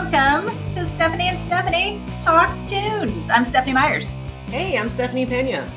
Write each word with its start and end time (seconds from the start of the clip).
Welcome 0.00 0.56
to 0.70 0.86
Stephanie 0.86 1.28
and 1.28 1.38
Stephanie 1.38 2.00
Talk 2.22 2.48
Tunes. 2.66 3.28
I'm 3.28 3.44
Stephanie 3.44 3.74
Myers. 3.74 4.12
Hey, 4.46 4.78
I'm 4.78 4.88
Stephanie 4.88 5.26
Pena. 5.26 5.70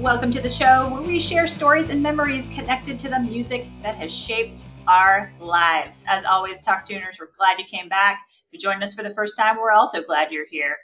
Welcome 0.00 0.32
to 0.32 0.40
the 0.40 0.48
show 0.48 0.88
where 0.92 1.00
we 1.00 1.20
share 1.20 1.46
stories 1.46 1.88
and 1.88 2.02
memories 2.02 2.48
connected 2.48 2.98
to 2.98 3.08
the 3.08 3.20
music 3.20 3.66
that 3.82 3.94
has 3.94 4.12
shaped 4.12 4.66
our 4.88 5.32
lives. 5.38 6.04
As 6.08 6.24
always, 6.24 6.60
Talk 6.60 6.84
Tuners, 6.84 7.18
we're 7.20 7.30
glad 7.38 7.60
you 7.60 7.66
came 7.66 7.88
back. 7.88 8.18
If 8.28 8.46
you 8.50 8.58
joined 8.58 8.82
us 8.82 8.94
for 8.94 9.04
the 9.04 9.10
first 9.10 9.36
time, 9.36 9.56
we're 9.56 9.70
also 9.70 10.02
glad 10.02 10.32
you're 10.32 10.44
here. 10.50 10.76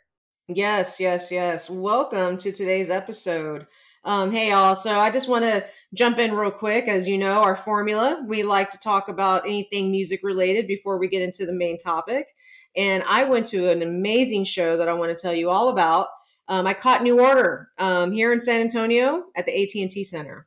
Yes, 0.46 1.00
yes, 1.00 1.32
yes. 1.32 1.68
Welcome 1.68 2.38
to 2.38 2.52
today's 2.52 2.90
episode. 2.90 3.66
Um, 4.04 4.30
hey, 4.30 4.52
all. 4.52 4.76
So 4.76 5.00
I 5.00 5.10
just 5.10 5.28
want 5.28 5.44
to 5.44 5.66
jump 5.94 6.20
in 6.20 6.32
real 6.32 6.52
quick. 6.52 6.86
As 6.86 7.08
you 7.08 7.18
know, 7.18 7.42
our 7.42 7.56
formula, 7.56 8.24
we 8.28 8.44
like 8.44 8.70
to 8.70 8.78
talk 8.78 9.08
about 9.08 9.46
anything 9.46 9.90
music 9.90 10.20
related 10.22 10.68
before 10.68 10.96
we 10.96 11.08
get 11.08 11.22
into 11.22 11.44
the 11.44 11.52
main 11.52 11.76
topic. 11.76 12.28
And 12.76 13.04
I 13.08 13.24
went 13.24 13.46
to 13.48 13.70
an 13.70 13.82
amazing 13.82 14.44
show 14.44 14.76
that 14.76 14.88
I 14.88 14.92
want 14.94 15.16
to 15.16 15.20
tell 15.20 15.34
you 15.34 15.50
all 15.50 15.68
about. 15.68 16.08
Um, 16.48 16.66
I 16.66 16.74
caught 16.74 17.02
New 17.02 17.20
Order 17.20 17.70
um, 17.78 18.12
here 18.12 18.32
in 18.32 18.40
San 18.40 18.60
Antonio 18.60 19.24
at 19.36 19.46
the 19.46 19.62
AT&T 19.62 20.04
Center. 20.04 20.46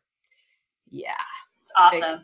Yeah. 0.89 1.13
It's 1.63 1.71
awesome. 1.75 2.11
Like, 2.11 2.21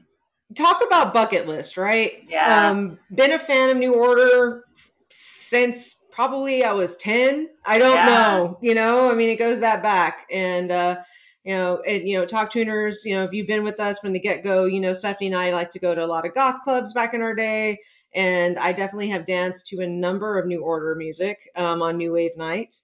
talk 0.56 0.84
about 0.86 1.14
bucket 1.14 1.48
list, 1.48 1.78
right? 1.78 2.24
Yeah. 2.28 2.70
Um, 2.70 3.00
been 3.16 3.32
a 3.32 3.40
fan 3.40 3.70
of 3.70 3.78
New 3.78 3.96
Order 3.96 4.66
since 5.10 6.06
probably 6.12 6.64
I 6.64 6.74
was 6.74 6.96
10. 6.98 7.50
I 7.66 7.80
don't 7.80 7.96
Yeah. 7.96 8.06
know, 8.06 8.58
you 8.62 8.76
know, 8.76 9.10
I 9.10 9.16
mean, 9.16 9.30
it 9.30 9.38
goes 9.38 9.60
that 9.62 9.82
back. 9.82 10.28
And, 10.32 10.70
uh, 10.72 10.98
you 11.44 11.54
know, 11.56 11.82
and, 11.88 12.08
you 12.08 12.18
know, 12.20 12.26
talk 12.26 12.52
tuners, 12.52 13.04
you 13.04 13.16
know, 13.16 13.24
if 13.24 13.34
you've 13.34 13.48
been 13.48 13.64
with 13.64 13.80
us 13.80 14.00
from 14.00 14.14
the 14.14 14.20
get 14.20 14.44
go, 14.44 14.66
you 14.66 14.80
know, 14.80 14.94
Stephanie 14.94 15.28
and 15.28 15.36
I 15.36 15.52
like 15.52 15.72
to 15.72 15.80
go 15.80 15.96
to 15.96 16.04
a 16.04 16.06
lot 16.06 16.26
of 16.26 16.34
goth 16.34 16.62
clubs 16.64 16.94
back 16.94 17.14
in 17.14 17.22
our 17.22 17.34
day. 17.34 17.80
And 18.16 18.58
I 18.60 18.74
definitely 18.74 19.10
have 19.10 19.26
danced 19.26 19.68
to 19.68 19.82
a 19.82 19.88
number 19.88 20.38
of 20.38 20.46
New 20.46 20.62
Order 20.62 20.96
music 20.96 21.50
um, 21.56 21.82
on 21.82 21.98
New 21.98 22.14
Wave 22.14 22.38
Night. 22.38 22.76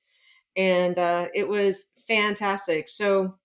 And 0.58 0.98
uh, 0.98 1.28
it 1.34 1.48
was 1.48 1.86
fantastic. 2.08 2.90
So, 2.90 3.36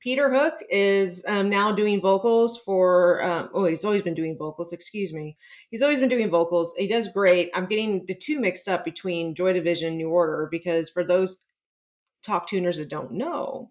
Peter 0.00 0.32
Hook 0.32 0.62
is 0.70 1.24
um, 1.26 1.50
now 1.50 1.72
doing 1.72 2.00
vocals 2.00 2.58
for. 2.58 3.22
Um, 3.22 3.50
oh, 3.52 3.64
he's 3.64 3.84
always 3.84 4.02
been 4.02 4.14
doing 4.14 4.36
vocals. 4.38 4.72
Excuse 4.72 5.12
me. 5.12 5.36
He's 5.70 5.82
always 5.82 6.00
been 6.00 6.08
doing 6.08 6.30
vocals. 6.30 6.72
He 6.76 6.86
does 6.86 7.12
great. 7.12 7.50
I'm 7.52 7.66
getting 7.66 8.04
the 8.06 8.14
two 8.14 8.38
mixed 8.38 8.68
up 8.68 8.84
between 8.84 9.34
Joy 9.34 9.52
Division, 9.52 9.96
New 9.96 10.10
Order, 10.10 10.48
because 10.50 10.88
for 10.88 11.02
those 11.02 11.44
talk 12.22 12.48
tuners 12.48 12.78
that 12.78 12.88
don't 12.88 13.12
know, 13.12 13.70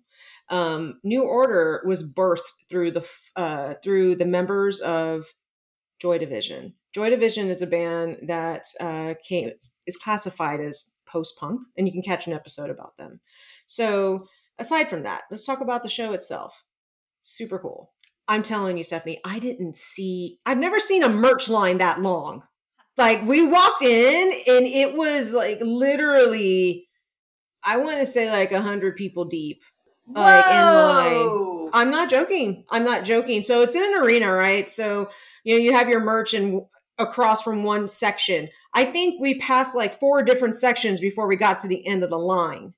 um, 0.49 0.99
New 1.03 1.23
Order 1.23 1.83
was 1.85 2.13
birthed 2.13 2.41
through 2.69 2.91
the 2.91 3.07
uh, 3.35 3.75
through 3.81 4.15
the 4.17 4.25
members 4.25 4.81
of 4.81 5.25
Joy 5.99 6.17
Division. 6.17 6.73
Joy 6.93 7.09
Division 7.09 7.49
is 7.49 7.61
a 7.61 7.67
band 7.67 8.17
that 8.23 8.67
uh, 8.79 9.15
came 9.23 9.51
is 9.85 9.97
classified 9.97 10.59
as 10.59 10.95
post 11.07 11.39
punk, 11.39 11.61
and 11.77 11.87
you 11.87 11.93
can 11.93 12.01
catch 12.01 12.27
an 12.27 12.33
episode 12.33 12.69
about 12.69 12.97
them. 12.97 13.19
So 13.65 14.27
aside 14.59 14.89
from 14.89 15.03
that, 15.03 15.23
let's 15.29 15.45
talk 15.45 15.61
about 15.61 15.83
the 15.83 15.89
show 15.89 16.13
itself. 16.13 16.63
Super 17.21 17.59
cool. 17.59 17.91
I'm 18.27 18.43
telling 18.43 18.77
you, 18.77 18.83
Stephanie, 18.83 19.21
I 19.23 19.39
didn't 19.39 19.77
see, 19.77 20.39
I've 20.45 20.57
never 20.57 20.79
seen 20.79 21.03
a 21.03 21.09
merch 21.09 21.47
line 21.47 21.77
that 21.77 22.01
long. 22.01 22.43
Like, 22.97 23.23
we 23.25 23.43
walked 23.43 23.83
in 23.83 24.31
and 24.47 24.65
it 24.65 24.95
was 24.95 25.33
like 25.33 25.59
literally, 25.61 26.87
I 27.63 27.77
want 27.77 27.99
to 27.99 28.05
say 28.05 28.29
like 28.31 28.51
a 28.51 28.55
100 28.55 28.95
people 28.95 29.25
deep. 29.25 29.63
Like, 30.07 30.45
in 30.45 30.61
line. 30.61 31.11
Whoa! 31.13 31.69
I'm 31.73 31.91
not 31.91 32.09
joking. 32.09 32.63
I'm 32.69 32.85
not 32.85 33.03
joking. 33.03 33.43
So 33.43 33.61
it's 33.61 33.75
in 33.75 33.83
an 33.83 34.01
arena, 34.01 34.31
right? 34.31 34.69
So, 34.69 35.09
you 35.47 35.55
know, 35.57 35.63
you 35.63 35.73
have 35.73 35.87
your 35.87 36.01
merch 36.01 36.33
and 36.33 36.61
across 36.97 37.41
from 37.41 37.63
one 37.63 37.87
section. 37.87 38.49
I 38.73 38.83
think 38.83 39.21
we 39.21 39.39
passed 39.39 39.75
like 39.75 39.99
four 39.99 40.23
different 40.23 40.55
sections 40.55 40.99
before 40.99 41.27
we 41.27 41.35
got 41.37 41.59
to 41.59 41.67
the 41.67 41.85
end 41.87 42.03
of 42.03 42.09
the 42.09 42.19
line. 42.19 42.73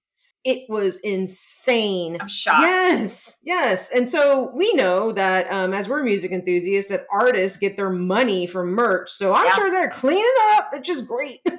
It 0.45 0.69
was 0.69 0.97
insane. 0.99 2.17
I'm 2.21 2.27
shocked. 2.27 2.61
Yes, 2.61 3.39
yes. 3.43 3.89
And 3.93 4.07
so 4.07 4.51
we 4.55 4.71
know 4.73 5.11
that 5.13 5.51
um, 5.51 5.73
as 5.73 5.89
we're 5.89 6.03
music 6.03 6.31
enthusiasts, 6.31 6.91
that 6.91 7.05
artists 7.11 7.57
get 7.57 7.75
their 7.75 7.89
money 7.89 8.45
from 8.47 8.67
merch. 8.69 9.09
So 9.11 9.33
I'm 9.33 9.45
Yeah. 9.45 9.55
sure 9.55 9.71
they're 9.71 9.89
cleaning 9.89 10.23
up. 10.53 10.69
It's 10.73 10.87
just 10.87 11.07
great. 11.07 11.41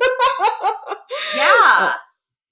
Yeah. 1.37 1.93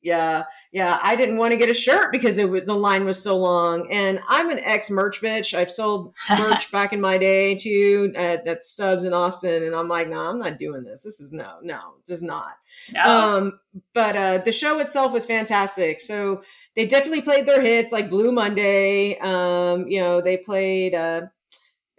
Yeah, 0.08 0.44
yeah. 0.72 0.98
I 1.02 1.16
didn't 1.16 1.36
want 1.36 1.52
to 1.52 1.58
get 1.58 1.68
a 1.68 1.74
shirt 1.74 2.12
because 2.12 2.38
it 2.38 2.66
the 2.66 2.74
line 2.74 3.04
was 3.04 3.22
so 3.22 3.36
long. 3.36 3.92
And 3.92 4.20
I'm 4.26 4.48
an 4.48 4.58
ex 4.60 4.88
merch 4.88 5.20
bitch. 5.20 5.52
I've 5.52 5.70
sold 5.70 6.14
merch 6.30 6.72
back 6.72 6.94
in 6.94 7.00
my 7.00 7.18
day 7.18 7.54
too 7.54 8.14
at, 8.16 8.46
at 8.46 8.64
Stubbs 8.64 9.04
in 9.04 9.12
Austin, 9.12 9.64
and 9.64 9.74
I'm 9.74 9.86
like, 9.86 10.08
no, 10.08 10.26
I'm 10.26 10.38
not 10.38 10.58
doing 10.58 10.82
this. 10.82 11.02
This 11.02 11.20
is 11.20 11.30
no, 11.30 11.58
no, 11.62 11.96
just 12.06 12.22
not. 12.22 12.56
no. 12.90 13.02
Um, 13.04 13.60
but 13.92 14.16
uh, 14.16 14.38
the 14.38 14.52
show 14.52 14.78
itself 14.78 15.12
was 15.12 15.26
fantastic. 15.26 16.00
So 16.00 16.42
they 16.74 16.86
definitely 16.86 17.20
played 17.20 17.44
their 17.44 17.60
hits 17.60 17.92
like 17.92 18.08
Blue 18.08 18.32
Monday. 18.32 19.18
Um, 19.18 19.88
you 19.88 20.00
know, 20.00 20.22
they 20.22 20.38
played 20.38 20.94
uh, 20.94 21.22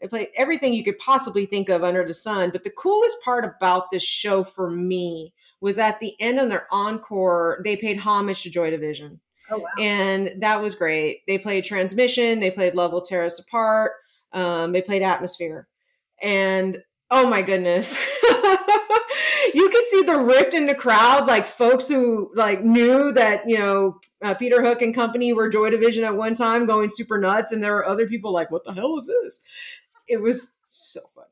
they 0.01 0.07
played 0.07 0.29
everything 0.35 0.73
you 0.73 0.83
could 0.83 0.97
possibly 0.97 1.45
think 1.45 1.69
of 1.69 1.83
under 1.83 2.05
the 2.05 2.13
sun. 2.13 2.49
But 2.51 2.63
the 2.63 2.69
coolest 2.71 3.17
part 3.23 3.45
about 3.45 3.91
this 3.91 4.03
show 4.03 4.43
for 4.43 4.69
me 4.69 5.33
was 5.61 5.77
at 5.77 5.99
the 5.99 6.15
end 6.19 6.39
of 6.39 6.49
their 6.49 6.67
encore, 6.71 7.61
they 7.63 7.75
paid 7.75 7.99
homage 7.99 8.43
to 8.43 8.49
Joy 8.49 8.69
Division. 8.69 9.19
oh, 9.51 9.59
wow. 9.59 9.65
And 9.79 10.33
that 10.39 10.61
was 10.61 10.75
great. 10.75 11.21
They 11.27 11.37
played 11.37 11.65
Transmission, 11.65 12.39
they 12.39 12.51
played 12.51 12.75
Love 12.75 12.93
Will 12.93 13.01
Tear 13.01 13.25
Us 13.25 13.39
Apart, 13.39 13.91
um, 14.31 14.71
they 14.71 14.81
played 14.81 15.01
Atmosphere. 15.01 15.67
And 16.21 16.81
oh 17.11 17.29
my 17.29 17.41
goodness. 17.41 17.93
you 19.53 19.69
could 19.69 19.85
see 19.89 20.03
the 20.03 20.19
rift 20.19 20.53
in 20.53 20.66
the 20.66 20.75
crowd, 20.75 21.27
like 21.27 21.47
folks 21.47 21.87
who 21.87 22.31
like 22.35 22.63
knew 22.63 23.11
that, 23.13 23.47
you 23.47 23.57
know, 23.57 23.99
uh, 24.23 24.33
Peter 24.33 24.61
Hook 24.61 24.81
and 24.81 24.93
company 24.93 25.33
were 25.33 25.49
Joy 25.49 25.69
Division 25.69 26.03
at 26.03 26.16
one 26.16 26.35
time 26.35 26.66
going 26.66 26.89
super 26.89 27.17
nuts. 27.17 27.51
And 27.51 27.63
there 27.63 27.73
were 27.73 27.87
other 27.87 28.07
people 28.07 28.31
like, 28.31 28.51
what 28.51 28.63
the 28.63 28.73
hell 28.73 28.97
is 28.97 29.07
this? 29.07 29.43
It 30.09 30.22
was 30.22 30.58
so 30.64 31.02
funny. 31.16 31.28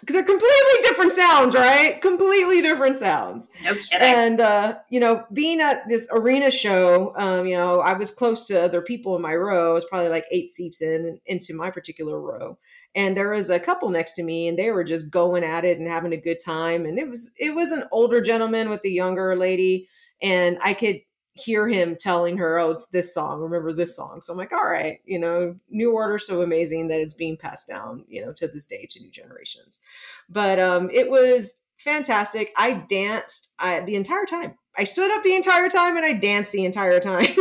Because 0.00 0.12
they're 0.12 0.22
completely 0.24 0.82
different 0.82 1.12
sounds, 1.12 1.54
right? 1.54 2.02
Completely 2.02 2.60
different 2.60 2.96
sounds 2.96 3.48
no 3.64 3.74
kidding. 3.74 4.00
and 4.00 4.40
uh, 4.40 4.74
you 4.90 5.00
know 5.00 5.24
being 5.32 5.60
at 5.60 5.88
this 5.88 6.06
arena 6.10 6.50
show 6.50 7.14
um, 7.16 7.46
you 7.46 7.56
know 7.56 7.80
i 7.80 7.92
was 7.92 8.10
close 8.10 8.46
to 8.46 8.60
other 8.62 8.82
people 8.82 9.16
in 9.16 9.22
my 9.22 9.34
row 9.34 9.70
i 9.70 9.74
was 9.74 9.84
probably 9.86 10.08
like 10.08 10.24
eight 10.30 10.50
seats 10.50 10.82
in 10.82 11.18
into 11.26 11.54
my 11.54 11.70
particular 11.70 12.20
row 12.20 12.58
and 12.94 13.16
there 13.16 13.30
was 13.30 13.50
a 13.50 13.60
couple 13.60 13.88
next 13.90 14.12
to 14.12 14.22
me 14.22 14.48
and 14.48 14.58
they 14.58 14.70
were 14.70 14.84
just 14.84 15.10
going 15.10 15.44
at 15.44 15.64
it 15.64 15.78
and 15.78 15.88
having 15.88 16.12
a 16.12 16.16
good 16.16 16.40
time 16.44 16.86
and 16.86 16.98
it 16.98 17.08
was 17.08 17.30
it 17.38 17.54
was 17.54 17.72
an 17.72 17.84
older 17.92 18.20
gentleman 18.20 18.68
with 18.68 18.84
a 18.84 18.90
younger 18.90 19.36
lady 19.36 19.88
and 20.22 20.58
i 20.62 20.72
could 20.72 21.00
hear 21.36 21.68
him 21.68 21.94
telling 21.94 22.36
her 22.36 22.58
oh 22.58 22.70
it's 22.70 22.86
this 22.86 23.12
song 23.12 23.40
remember 23.40 23.72
this 23.72 23.94
song 23.94 24.20
so 24.22 24.32
i'm 24.32 24.38
like 24.38 24.52
all 24.52 24.64
right 24.64 25.00
you 25.04 25.18
know 25.18 25.54
new 25.68 25.92
order 25.92 26.18
so 26.18 26.42
amazing 26.42 26.88
that 26.88 27.00
it's 27.00 27.14
being 27.14 27.36
passed 27.36 27.68
down 27.68 28.04
you 28.08 28.24
know 28.24 28.32
to 28.32 28.48
this 28.48 28.66
day 28.66 28.86
to 28.88 29.00
new 29.00 29.10
generations 29.10 29.80
but 30.28 30.58
um 30.58 30.88
it 30.92 31.10
was 31.10 31.58
fantastic. 31.86 32.52
I 32.56 32.72
danced 32.72 33.54
I, 33.58 33.80
the 33.80 33.94
entire 33.94 34.26
time. 34.26 34.58
I 34.76 34.84
stood 34.84 35.10
up 35.12 35.22
the 35.22 35.36
entire 35.36 35.68
time 35.70 35.96
and 35.96 36.04
I 36.04 36.12
danced 36.12 36.52
the 36.52 36.64
entire 36.64 37.00
time. 37.00 37.26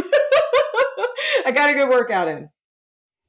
I 1.45 1.51
got 1.53 1.71
a 1.71 1.73
good 1.73 1.89
workout 1.89 2.27
in. 2.27 2.49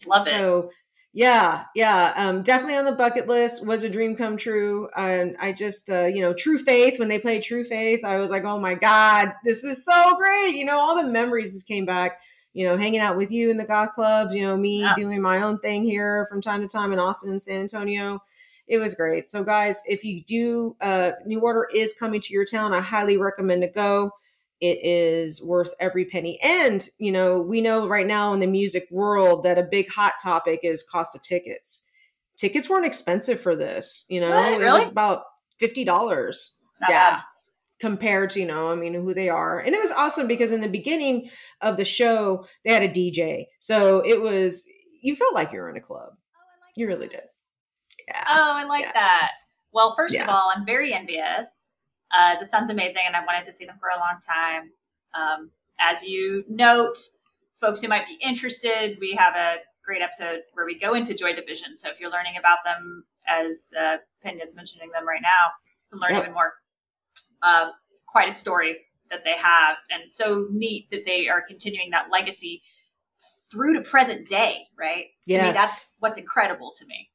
Love 0.06 0.26
it. 0.26 0.30
So, 0.30 0.70
Yeah, 1.16 1.64
yeah, 1.74 2.12
um, 2.14 2.42
definitely 2.42 2.76
on 2.76 2.84
the 2.84 2.92
bucket 2.92 3.26
list. 3.26 3.66
Was 3.66 3.82
a 3.82 3.88
dream 3.88 4.16
come 4.16 4.36
true, 4.36 4.90
and 4.94 5.34
I 5.40 5.50
just, 5.50 5.88
uh, 5.88 6.04
you 6.04 6.20
know, 6.20 6.34
True 6.34 6.58
Faith. 6.58 6.98
When 6.98 7.08
they 7.08 7.18
played 7.18 7.42
True 7.42 7.64
Faith, 7.64 8.04
I 8.04 8.18
was 8.18 8.30
like, 8.30 8.44
oh 8.44 8.60
my 8.60 8.74
god, 8.74 9.32
this 9.42 9.64
is 9.64 9.82
so 9.82 10.14
great. 10.18 10.56
You 10.56 10.66
know, 10.66 10.78
all 10.78 10.94
the 10.94 11.08
memories 11.08 11.54
just 11.54 11.66
came 11.66 11.86
back. 11.86 12.20
You 12.52 12.66
know, 12.66 12.76
hanging 12.76 13.00
out 13.00 13.16
with 13.16 13.30
you 13.30 13.50
in 13.50 13.56
the 13.56 13.64
goth 13.64 13.94
clubs. 13.94 14.34
You 14.34 14.42
know, 14.42 14.58
me 14.58 14.80
yeah. 14.80 14.94
doing 14.94 15.22
my 15.22 15.40
own 15.40 15.58
thing 15.60 15.84
here 15.84 16.26
from 16.28 16.42
time 16.42 16.60
to 16.60 16.68
time 16.68 16.92
in 16.92 16.98
Austin 16.98 17.30
and 17.30 17.40
San 17.40 17.62
Antonio. 17.62 18.22
It 18.68 18.76
was 18.76 18.92
great. 18.92 19.26
So, 19.26 19.42
guys, 19.42 19.82
if 19.86 20.04
you 20.04 20.22
do, 20.22 20.76
uh, 20.82 21.12
New 21.24 21.40
Order 21.40 21.66
is 21.74 21.96
coming 21.98 22.20
to 22.20 22.34
your 22.34 22.44
town. 22.44 22.74
I 22.74 22.80
highly 22.80 23.16
recommend 23.16 23.62
to 23.62 23.68
go 23.68 24.10
it 24.60 24.78
is 24.82 25.42
worth 25.42 25.70
every 25.80 26.06
penny. 26.06 26.38
And, 26.42 26.88
you 26.98 27.12
know, 27.12 27.42
we 27.42 27.60
know 27.60 27.86
right 27.86 28.06
now 28.06 28.32
in 28.32 28.40
the 28.40 28.46
music 28.46 28.86
world 28.90 29.44
that 29.44 29.58
a 29.58 29.62
big 29.62 29.90
hot 29.90 30.14
topic 30.22 30.60
is 30.62 30.82
cost 30.82 31.14
of 31.14 31.22
tickets. 31.22 31.90
Tickets 32.38 32.68
weren't 32.68 32.86
expensive 32.86 33.40
for 33.40 33.54
this, 33.54 34.04
you 34.08 34.20
know, 34.20 34.30
what, 34.30 34.58
really? 34.58 34.64
it 34.64 34.80
was 34.80 34.90
about 34.90 35.24
$50. 35.62 36.50
yeah. 36.88 36.88
Bad. 36.88 37.20
Compared 37.78 38.30
to, 38.30 38.40
you 38.40 38.46
know, 38.46 38.70
I 38.70 38.74
mean, 38.74 38.94
who 38.94 39.12
they 39.12 39.28
are. 39.28 39.58
And 39.58 39.74
it 39.74 39.80
was 39.80 39.90
awesome 39.90 40.26
because 40.26 40.50
in 40.50 40.62
the 40.62 40.68
beginning 40.68 41.28
of 41.60 41.76
the 41.76 41.84
show, 41.84 42.46
they 42.64 42.72
had 42.72 42.82
a 42.82 42.88
DJ. 42.88 43.44
So 43.60 44.00
it 44.00 44.18
was, 44.18 44.66
you 45.02 45.14
felt 45.14 45.34
like 45.34 45.52
you 45.52 45.60
were 45.60 45.68
in 45.68 45.76
a 45.76 45.80
club. 45.82 46.08
Oh, 46.08 46.64
like 46.64 46.72
you 46.76 46.86
that. 46.86 46.94
really 46.94 47.08
did. 47.08 47.20
Yeah. 48.08 48.24
Oh, 48.28 48.52
I 48.54 48.64
like 48.64 48.86
yeah. 48.86 48.92
that. 48.94 49.30
Well, 49.74 49.94
first 49.94 50.14
yeah. 50.14 50.22
of 50.22 50.30
all, 50.30 50.50
I'm 50.56 50.64
very 50.64 50.94
envious 50.94 51.65
uh, 52.16 52.38
the 52.38 52.46
sounds 52.46 52.70
amazing, 52.70 53.02
and 53.06 53.14
I've 53.14 53.26
wanted 53.26 53.44
to 53.46 53.52
see 53.52 53.64
them 53.66 53.76
for 53.78 53.88
a 53.88 53.98
long 53.98 54.18
time. 54.26 54.70
Um, 55.14 55.50
as 55.78 56.04
you 56.04 56.44
note, 56.48 56.96
folks 57.60 57.82
who 57.82 57.88
might 57.88 58.06
be 58.06 58.18
interested, 58.22 58.96
we 59.00 59.14
have 59.14 59.36
a 59.36 59.56
great 59.84 60.02
episode 60.02 60.40
where 60.54 60.64
we 60.64 60.78
go 60.78 60.94
into 60.94 61.14
Joy 61.14 61.34
Division. 61.34 61.76
So 61.76 61.90
if 61.90 62.00
you're 62.00 62.10
learning 62.10 62.36
about 62.38 62.58
them, 62.64 63.04
as 63.28 63.72
uh, 63.78 63.96
Penn 64.22 64.40
is 64.42 64.56
mentioning 64.56 64.90
them 64.92 65.06
right 65.06 65.20
now, 65.22 65.52
you 65.66 65.98
can 65.98 66.00
learn 66.00 66.16
yep. 66.16 66.22
even 66.24 66.34
more. 66.34 66.54
Uh, 67.42 67.70
quite 68.06 68.28
a 68.28 68.32
story 68.32 68.78
that 69.10 69.24
they 69.24 69.36
have, 69.36 69.76
and 69.90 70.12
so 70.12 70.46
neat 70.50 70.90
that 70.90 71.04
they 71.04 71.28
are 71.28 71.42
continuing 71.42 71.90
that 71.90 72.06
legacy 72.10 72.62
through 73.52 73.74
to 73.74 73.82
present 73.82 74.26
day. 74.26 74.64
Right? 74.78 75.06
Yes. 75.26 75.40
To 75.40 75.46
me, 75.46 75.52
that's 75.52 75.92
what's 75.98 76.18
incredible 76.18 76.72
to 76.76 76.86
me. 76.86 77.10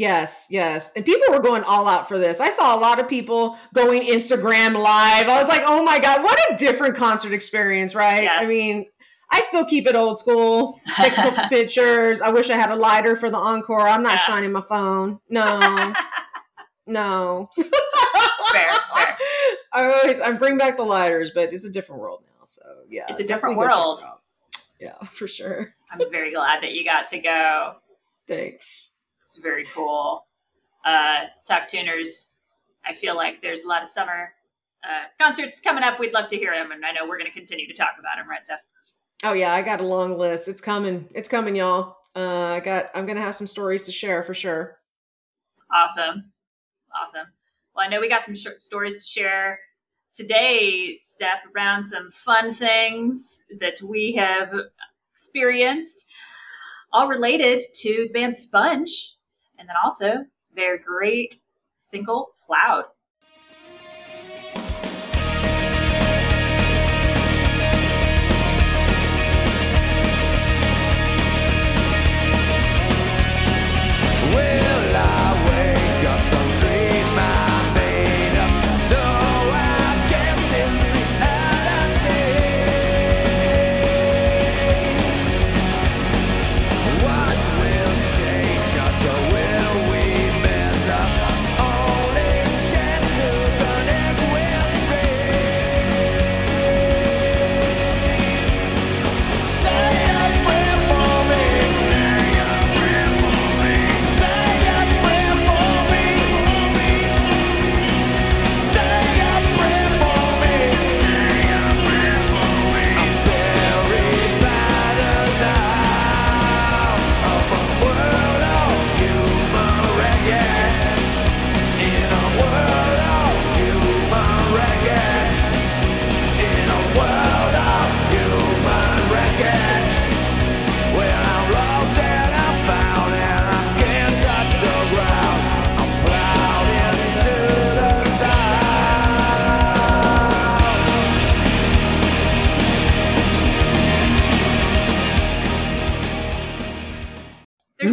Yes, 0.00 0.46
yes. 0.48 0.92
And 0.96 1.04
people 1.04 1.30
were 1.30 1.40
going 1.40 1.62
all 1.64 1.86
out 1.86 2.08
for 2.08 2.18
this. 2.18 2.40
I 2.40 2.48
saw 2.48 2.74
a 2.74 2.80
lot 2.80 2.98
of 2.98 3.06
people 3.06 3.58
going 3.74 4.00
Instagram 4.00 4.72
live. 4.72 5.28
I 5.28 5.38
was 5.38 5.46
like, 5.46 5.60
oh 5.66 5.84
my 5.84 5.98
God, 5.98 6.22
what 6.22 6.40
a 6.50 6.56
different 6.56 6.96
concert 6.96 7.34
experience, 7.34 7.94
right? 7.94 8.22
Yes. 8.22 8.42
I 8.42 8.48
mean, 8.48 8.86
I 9.30 9.42
still 9.42 9.62
keep 9.62 9.86
it 9.86 9.94
old 9.94 10.18
school. 10.18 10.80
Take 10.96 11.12
pictures. 11.50 12.22
I 12.22 12.30
wish 12.30 12.48
I 12.48 12.56
had 12.56 12.70
a 12.70 12.76
lighter 12.76 13.14
for 13.14 13.30
the 13.30 13.36
encore. 13.36 13.86
I'm 13.86 14.02
not 14.02 14.12
yeah. 14.12 14.20
shining 14.20 14.52
my 14.52 14.62
phone. 14.62 15.20
No. 15.28 15.60
no. 16.86 17.50
fair, 17.54 18.70
fair. 18.94 19.18
I 19.74 20.00
always 20.00 20.18
I 20.18 20.32
bring 20.32 20.56
back 20.56 20.78
the 20.78 20.82
lighters, 20.82 21.30
but 21.34 21.52
it's 21.52 21.66
a 21.66 21.70
different 21.70 22.00
world 22.00 22.22
now. 22.24 22.44
So 22.46 22.62
yeah. 22.88 23.04
It's 23.10 23.20
a 23.20 23.24
different 23.24 23.58
world. 23.58 24.02
Yeah, 24.80 24.96
for 25.12 25.28
sure. 25.28 25.74
I'm 25.90 26.00
very 26.10 26.32
glad 26.32 26.62
that 26.62 26.72
you 26.72 26.86
got 26.86 27.08
to 27.08 27.20
go. 27.20 27.74
Thanks. 28.26 28.90
It's 29.30 29.38
very 29.38 29.64
cool. 29.72 30.26
Uh, 30.84 31.26
Talk 31.46 31.68
Tuners, 31.68 32.30
I 32.84 32.94
feel 32.94 33.14
like 33.14 33.40
there's 33.40 33.62
a 33.62 33.68
lot 33.68 33.80
of 33.80 33.86
summer 33.86 34.32
uh, 34.82 35.04
concerts 35.22 35.60
coming 35.60 35.84
up. 35.84 36.00
We'd 36.00 36.12
love 36.12 36.26
to 36.28 36.36
hear 36.36 36.50
them, 36.50 36.72
and 36.72 36.84
I 36.84 36.90
know 36.90 37.06
we're 37.06 37.16
going 37.16 37.30
to 37.30 37.32
continue 37.32 37.68
to 37.68 37.72
talk 37.72 37.90
about 37.96 38.18
them, 38.18 38.28
right, 38.28 38.42
Steph? 38.42 38.58
Oh 39.22 39.32
yeah, 39.32 39.54
I 39.54 39.62
got 39.62 39.80
a 39.80 39.84
long 39.84 40.18
list. 40.18 40.48
It's 40.48 40.60
coming. 40.60 41.08
It's 41.14 41.28
coming, 41.28 41.54
y'all. 41.54 41.98
Uh, 42.16 42.54
I 42.54 42.58
got. 42.58 42.86
I'm 42.92 43.06
going 43.06 43.14
to 43.14 43.22
have 43.22 43.36
some 43.36 43.46
stories 43.46 43.84
to 43.84 43.92
share 43.92 44.24
for 44.24 44.34
sure. 44.34 44.78
Awesome, 45.72 46.32
awesome. 47.00 47.28
Well, 47.76 47.86
I 47.86 47.88
know 47.88 48.00
we 48.00 48.08
got 48.08 48.22
some 48.22 48.34
sh- 48.34 48.58
stories 48.58 48.96
to 48.96 49.06
share 49.06 49.60
today, 50.12 50.96
Steph, 51.00 51.42
around 51.54 51.84
some 51.84 52.10
fun 52.10 52.52
things 52.52 53.44
that 53.60 53.80
we 53.80 54.12
have 54.14 54.52
experienced, 55.12 56.10
all 56.92 57.06
related 57.06 57.60
to 57.74 58.06
the 58.08 58.12
band 58.12 58.34
Sponge 58.34 59.18
and 59.60 59.68
then 59.68 59.76
also 59.84 60.24
their 60.54 60.78
great 60.78 61.36
single 61.78 62.30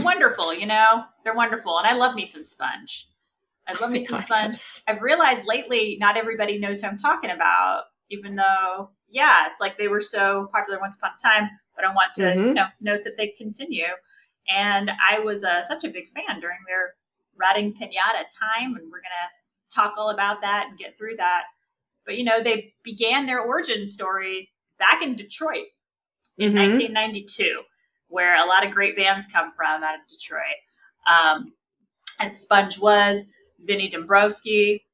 Plowed. 0.02 0.06
wonderful. 0.06 0.54
You 0.54 0.66
know? 0.66 1.04
They're 1.24 1.36
wonderful. 1.36 1.78
And 1.78 1.88
I 1.88 1.94
love 1.94 2.16
me 2.16 2.26
some 2.26 2.44
sponge. 2.44 3.08
I 3.68 3.80
love 3.80 3.92
me 3.92 4.00
some 4.02 4.18
sponge. 4.18 4.58
I've 4.88 5.02
realized 5.02 5.46
lately 5.46 5.98
not 6.00 6.18
everybody 6.18 6.58
knows 6.58 6.82
who 6.82 6.88
I'm 6.88 6.98
talking 6.98 7.32
about, 7.32 7.84
even 8.10 8.36
though, 8.36 8.90
yeah, 9.10 9.48
it's 9.48 9.60
like 9.60 9.78
they 9.78 9.88
were 9.88 10.02
so 10.02 10.50
popular 10.54 10.80
once 10.80 10.98
upon 10.98 11.12
a 11.18 11.28
time, 11.28 11.50
but 11.76 11.86
I 11.86 11.90
want 11.94 12.14
to 12.16 12.24
mm-hmm. 12.24 12.48
you 12.48 12.54
know, 12.54 12.68
note 12.82 13.04
that 13.04 13.18
they 13.18 13.34
continue. 13.38 13.86
And 14.50 14.90
I 14.90 15.20
was 15.20 15.44
uh, 15.44 15.62
such 15.62 15.84
a 15.84 15.90
big 15.90 16.06
fan 16.10 16.40
during 16.40 16.60
their 16.68 16.94
Rotting 17.40 17.74
Pinata 17.74 18.24
time, 18.40 18.76
and 18.76 18.86
we're 18.86 19.02
going 19.02 19.18
to 19.22 19.76
talk 19.76 19.94
all 19.98 20.10
about 20.10 20.42
that 20.42 20.68
and 20.70 20.78
get 20.78 20.98
through 20.98 21.18
that. 21.18 21.44
But, 22.06 22.18
you 22.18 22.24
know, 22.24 22.42
they 22.42 22.74
began 22.84 23.26
their 23.26 23.42
origin 23.42 23.86
story 23.86 24.50
back 24.80 25.02
in 25.02 25.16
Detroit 25.16 25.66
in 26.38 26.54
mm-hmm. 26.54 26.72
1992, 26.72 27.62
where 28.10 28.36
a 28.36 28.48
lot 28.48 28.66
of 28.66 28.74
great 28.74 28.96
bands 28.96 29.28
come 29.28 29.52
from 29.52 29.84
out 29.84 29.96
of 29.96 30.08
Detroit. 30.08 30.42
Um, 31.08 31.54
and 32.20 32.36
Sponge 32.36 32.80
was 32.80 33.26
Vinnie 33.60 33.90
Dombrowski, 33.90 34.86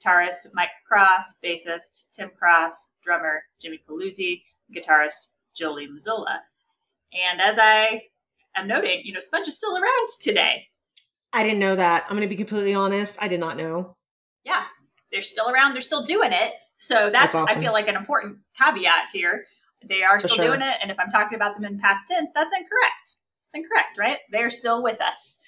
guitarist 0.00 0.46
Mike 0.54 0.70
Cross, 0.86 1.36
bassist 1.44 2.10
Tim 2.12 2.30
Cross, 2.38 2.92
drummer 3.02 3.42
Jimmy 3.60 3.80
Paluzzi, 3.88 4.42
guitarist 4.74 5.28
Joey 5.54 5.88
Mazzola. 5.88 6.38
And 7.12 7.40
as 7.40 7.58
I 7.58 8.02
am 8.56 8.66
noting, 8.66 9.02
you 9.04 9.12
know, 9.12 9.20
Sponge 9.20 9.48
is 9.48 9.56
still 9.56 9.76
around 9.76 10.08
today. 10.20 10.66
I 11.32 11.42
didn't 11.42 11.58
know 11.58 11.76
that. 11.76 12.04
I'm 12.04 12.16
going 12.16 12.22
to 12.22 12.28
be 12.28 12.36
completely 12.36 12.74
honest. 12.74 13.22
I 13.22 13.28
did 13.28 13.40
not 13.40 13.56
know. 13.56 13.96
Yeah, 14.44 14.64
they're 15.12 15.22
still 15.22 15.48
around. 15.50 15.74
They're 15.74 15.80
still 15.80 16.04
doing 16.04 16.32
it. 16.32 16.52
So 16.78 17.10
that's, 17.10 17.12
that's 17.12 17.34
awesome. 17.34 17.58
I 17.58 17.60
feel 17.60 17.72
like 17.72 17.88
an 17.88 17.96
important 17.96 18.38
caveat 18.58 19.10
here. 19.12 19.44
They 19.86 20.02
are 20.02 20.18
still 20.18 20.36
sure. 20.36 20.46
doing 20.48 20.62
it. 20.62 20.76
And 20.82 20.90
if 20.90 21.00
I'm 21.00 21.10
talking 21.10 21.36
about 21.36 21.54
them 21.54 21.64
in 21.64 21.78
past 21.78 22.06
tense, 22.08 22.30
that's 22.34 22.52
incorrect. 22.52 23.16
It's 23.46 23.54
incorrect, 23.54 23.98
right? 23.98 24.18
They're 24.30 24.50
still 24.50 24.82
with 24.82 25.00
us. 25.00 25.40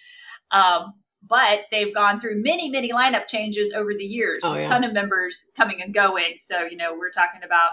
Um, 0.51 0.95
but 1.23 1.61
they've 1.71 1.95
gone 1.95 2.19
through 2.19 2.43
many, 2.43 2.69
many 2.69 2.93
lineup 2.93 3.29
changes 3.29 3.73
over 3.73 3.95
the 3.95 4.05
years. 4.05 4.41
Oh, 4.43 4.55
yeah. 4.55 4.63
A 4.63 4.65
ton 4.65 4.85
of 4.85 4.93
members 4.93 5.49
coming 5.57 5.81
and 5.81 5.95
going. 5.95 6.35
So, 6.39 6.65
you 6.65 6.77
know, 6.77 6.95
we're 6.95 7.11
talking 7.11 7.43
about 7.45 7.71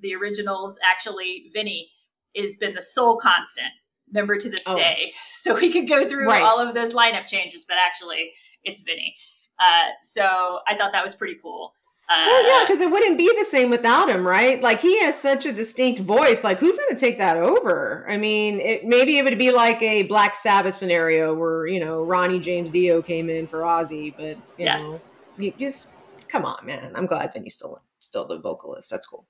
the 0.00 0.14
originals. 0.14 0.78
Actually, 0.84 1.44
Vinny 1.52 1.90
has 2.36 2.56
been 2.56 2.74
the 2.74 2.82
sole 2.82 3.16
constant. 3.16 3.70
member 4.10 4.36
to 4.36 4.48
this 4.48 4.64
oh. 4.66 4.74
day. 4.74 5.12
So 5.20 5.54
we 5.54 5.70
could 5.72 5.88
go 5.88 6.06
through 6.08 6.26
right. 6.26 6.42
all 6.42 6.58
of 6.58 6.74
those 6.74 6.94
lineup 6.94 7.26
changes, 7.26 7.64
but 7.64 7.76
actually 7.78 8.32
it's 8.64 8.80
Vinny. 8.80 9.14
Uh, 9.58 9.90
so 10.02 10.58
I 10.68 10.76
thought 10.76 10.92
that 10.92 11.02
was 11.02 11.14
pretty 11.14 11.36
cool. 11.40 11.72
Uh, 12.10 12.24
well, 12.26 12.60
yeah, 12.60 12.64
because 12.66 12.80
it 12.80 12.90
wouldn't 12.90 13.18
be 13.18 13.30
the 13.36 13.44
same 13.44 13.68
without 13.68 14.08
him, 14.08 14.26
right? 14.26 14.62
Like 14.62 14.80
he 14.80 14.98
has 15.00 15.18
such 15.18 15.44
a 15.44 15.52
distinct 15.52 16.00
voice. 16.00 16.42
Like 16.42 16.58
who's 16.58 16.76
going 16.76 16.94
to 16.94 16.96
take 16.98 17.18
that 17.18 17.36
over? 17.36 18.06
I 18.08 18.16
mean, 18.16 18.60
it, 18.60 18.86
maybe 18.86 19.18
it 19.18 19.24
would 19.24 19.38
be 19.38 19.52
like 19.52 19.82
a 19.82 20.04
Black 20.04 20.34
Sabbath 20.34 20.74
scenario 20.74 21.34
where 21.34 21.66
you 21.66 21.80
know 21.80 22.02
Ronnie 22.02 22.40
James 22.40 22.70
Dio 22.70 23.02
came 23.02 23.28
in 23.28 23.46
for 23.46 23.58
Ozzy, 23.58 24.14
but 24.16 24.36
you 24.56 24.64
yes, 24.64 25.10
know, 25.36 25.44
you 25.44 25.52
just 25.58 25.88
come 26.28 26.46
on, 26.46 26.64
man. 26.64 26.92
I'm 26.94 27.04
glad 27.04 27.32
Vinny's 27.34 27.56
still 27.56 27.82
still 28.00 28.26
the 28.26 28.38
vocalist. 28.38 28.90
That's 28.90 29.06
cool. 29.06 29.26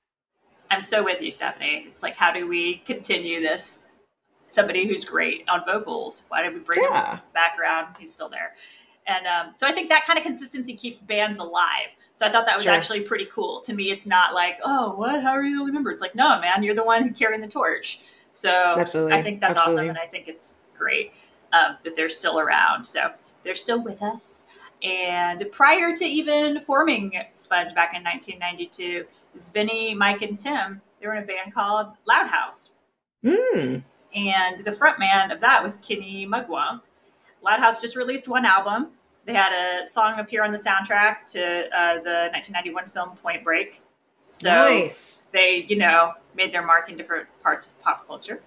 I'm 0.71 0.83
so 0.83 1.03
with 1.03 1.21
you, 1.21 1.31
Stephanie. 1.31 1.87
It's 1.87 2.03
like, 2.03 2.15
how 2.15 2.31
do 2.31 2.47
we 2.47 2.77
continue 2.77 3.41
this? 3.41 3.79
Somebody 4.49 4.87
who's 4.87 5.03
great 5.03 5.47
on 5.47 5.63
vocals. 5.65 6.23
Why 6.29 6.43
did 6.43 6.53
we 6.53 6.59
bring 6.59 6.81
yeah. 6.81 7.17
him 7.17 7.21
back 7.33 7.57
around? 7.59 7.95
He's 7.99 8.11
still 8.11 8.29
there. 8.29 8.53
And 9.09 9.25
um, 9.25 9.55
so 9.55 9.65
I 9.65 9.71
think 9.71 9.89
that 9.89 10.05
kind 10.05 10.19
of 10.19 10.23
consistency 10.23 10.73
keeps 10.73 11.01
bands 11.01 11.39
alive. 11.39 11.95
So 12.13 12.27
I 12.27 12.31
thought 12.31 12.45
that 12.45 12.55
was 12.55 12.65
sure. 12.65 12.73
actually 12.73 13.01
pretty 13.01 13.25
cool. 13.25 13.59
To 13.61 13.73
me, 13.73 13.89
it's 13.89 14.05
not 14.05 14.35
like, 14.35 14.59
oh, 14.63 14.93
what? 14.95 15.23
How 15.23 15.31
are 15.31 15.43
you 15.43 15.55
the 15.55 15.61
only 15.61 15.71
member? 15.71 15.89
It's 15.89 16.01
like, 16.01 16.13
no, 16.13 16.39
man, 16.39 16.61
you're 16.61 16.75
the 16.75 16.83
one 16.83 17.13
carrying 17.13 17.41
the 17.41 17.47
torch. 17.47 18.01
So 18.33 18.51
Absolutely. 18.77 19.13
I 19.13 19.23
think 19.23 19.41
that's 19.41 19.57
Absolutely. 19.57 19.89
awesome. 19.89 19.89
And 19.89 19.97
I 19.97 20.05
think 20.05 20.27
it's 20.27 20.57
great 20.77 21.11
um, 21.53 21.77
that 21.83 21.95
they're 21.95 22.09
still 22.09 22.39
around. 22.39 22.85
So 22.85 23.11
they're 23.43 23.55
still 23.55 23.83
with 23.83 24.03
us. 24.03 24.43
And 24.83 25.43
prior 25.51 25.93
to 25.95 26.05
even 26.05 26.61
forming 26.61 27.11
Sponge 27.33 27.73
back 27.73 27.95
in 27.95 28.03
1992, 28.03 29.05
is 29.35 29.49
Vinny, 29.49 29.93
Mike, 29.93 30.21
and 30.21 30.37
Tim. 30.37 30.81
They 30.99 31.07
were 31.07 31.15
in 31.15 31.23
a 31.23 31.25
band 31.25 31.53
called 31.53 31.87
Loud 32.07 32.27
House. 32.27 32.71
Mm. 33.23 33.81
And 34.15 34.59
the 34.59 34.71
front 34.71 34.99
man 34.99 35.31
of 35.31 35.39
that 35.41 35.63
was 35.63 35.77
Kenny 35.77 36.27
Mugwump. 36.27 36.81
Loud 37.41 37.59
House 37.59 37.79
just 37.81 37.95
released 37.95 38.27
one 38.27 38.45
album. 38.45 38.89
They 39.29 39.35
had 39.35 39.53
a 39.53 39.85
song 39.85 40.19
appear 40.19 40.43
on 40.43 40.51
the 40.51 40.57
soundtrack 40.57 41.23
to 41.33 41.65
uh, 41.67 41.99
the 41.99 42.31
1991 42.33 42.87
film 42.87 43.09
Point 43.11 43.43
Break. 43.43 43.83
So 44.31 44.49
nice. 44.49 45.27
they, 45.31 45.65
you 45.67 45.75
know, 45.75 46.13
made 46.35 46.51
their 46.51 46.65
mark 46.65 46.89
in 46.89 46.97
different 46.97 47.27
parts 47.43 47.67
of 47.67 47.79
pop 47.79 48.07
culture. 48.07 48.41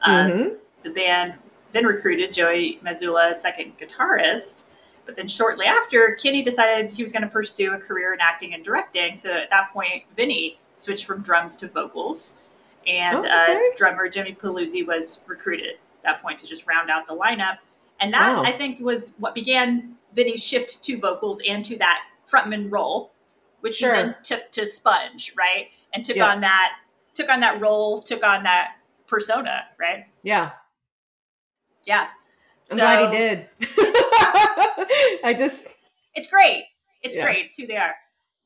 Uh, 0.00 0.08
mm-hmm. 0.08 0.54
The 0.84 0.90
band 0.90 1.34
then 1.72 1.84
recruited 1.84 2.32
Joey 2.32 2.80
Mazzola, 2.82 3.34
second 3.34 3.76
guitarist. 3.76 4.68
But 5.04 5.16
then 5.16 5.28
shortly 5.28 5.66
after, 5.66 6.16
Kenny 6.22 6.42
decided 6.42 6.90
he 6.90 7.02
was 7.02 7.12
going 7.12 7.24
to 7.24 7.28
pursue 7.28 7.74
a 7.74 7.78
career 7.78 8.14
in 8.14 8.20
acting 8.22 8.54
and 8.54 8.64
directing. 8.64 9.18
So 9.18 9.32
at 9.32 9.50
that 9.50 9.70
point, 9.70 10.04
Vinny 10.16 10.58
switched 10.76 11.04
from 11.04 11.20
drums 11.20 11.58
to 11.58 11.68
vocals. 11.68 12.42
And 12.86 13.16
oh, 13.16 13.18
okay. 13.18 13.68
uh, 13.70 13.76
drummer 13.76 14.08
Jimmy 14.08 14.32
Paluzzi 14.32 14.86
was 14.86 15.20
recruited 15.26 15.74
at 15.74 16.02
that 16.04 16.22
point 16.22 16.38
to 16.38 16.46
just 16.46 16.66
round 16.66 16.88
out 16.88 17.06
the 17.06 17.14
lineup. 17.14 17.58
And 18.00 18.14
that, 18.14 18.36
wow. 18.36 18.42
I 18.44 18.52
think, 18.52 18.80
was 18.80 19.14
what 19.18 19.34
began 19.34 19.96
Vinny's 20.14 20.44
shift 20.44 20.82
to 20.84 20.98
vocals 20.98 21.42
and 21.46 21.64
to 21.64 21.78
that 21.78 22.00
frontman 22.30 22.70
role, 22.70 23.12
which 23.60 23.76
sure. 23.76 23.94
he 23.94 24.02
then 24.02 24.14
took 24.22 24.50
to 24.52 24.66
Sponge, 24.66 25.32
right? 25.36 25.68
And 25.94 26.04
took 26.04 26.18
on 26.18 26.40
that 26.40 26.72
took 27.14 27.28
on 27.28 27.40
that 27.40 27.60
role, 27.60 28.00
took 28.00 28.24
on 28.24 28.44
that 28.44 28.76
persona, 29.06 29.64
right? 29.78 30.06
Yeah. 30.22 30.52
Yeah. 31.86 32.08
I'm 32.70 32.78
so, 32.78 32.82
glad 32.82 33.12
he 33.12 33.18
did. 33.18 33.48
I 35.24 35.34
just 35.36 35.66
It's 36.14 36.28
great. 36.28 36.64
It's 37.02 37.16
yeah. 37.16 37.24
great. 37.24 37.46
It's 37.46 37.56
who 37.56 37.66
they 37.66 37.76
are. 37.76 37.94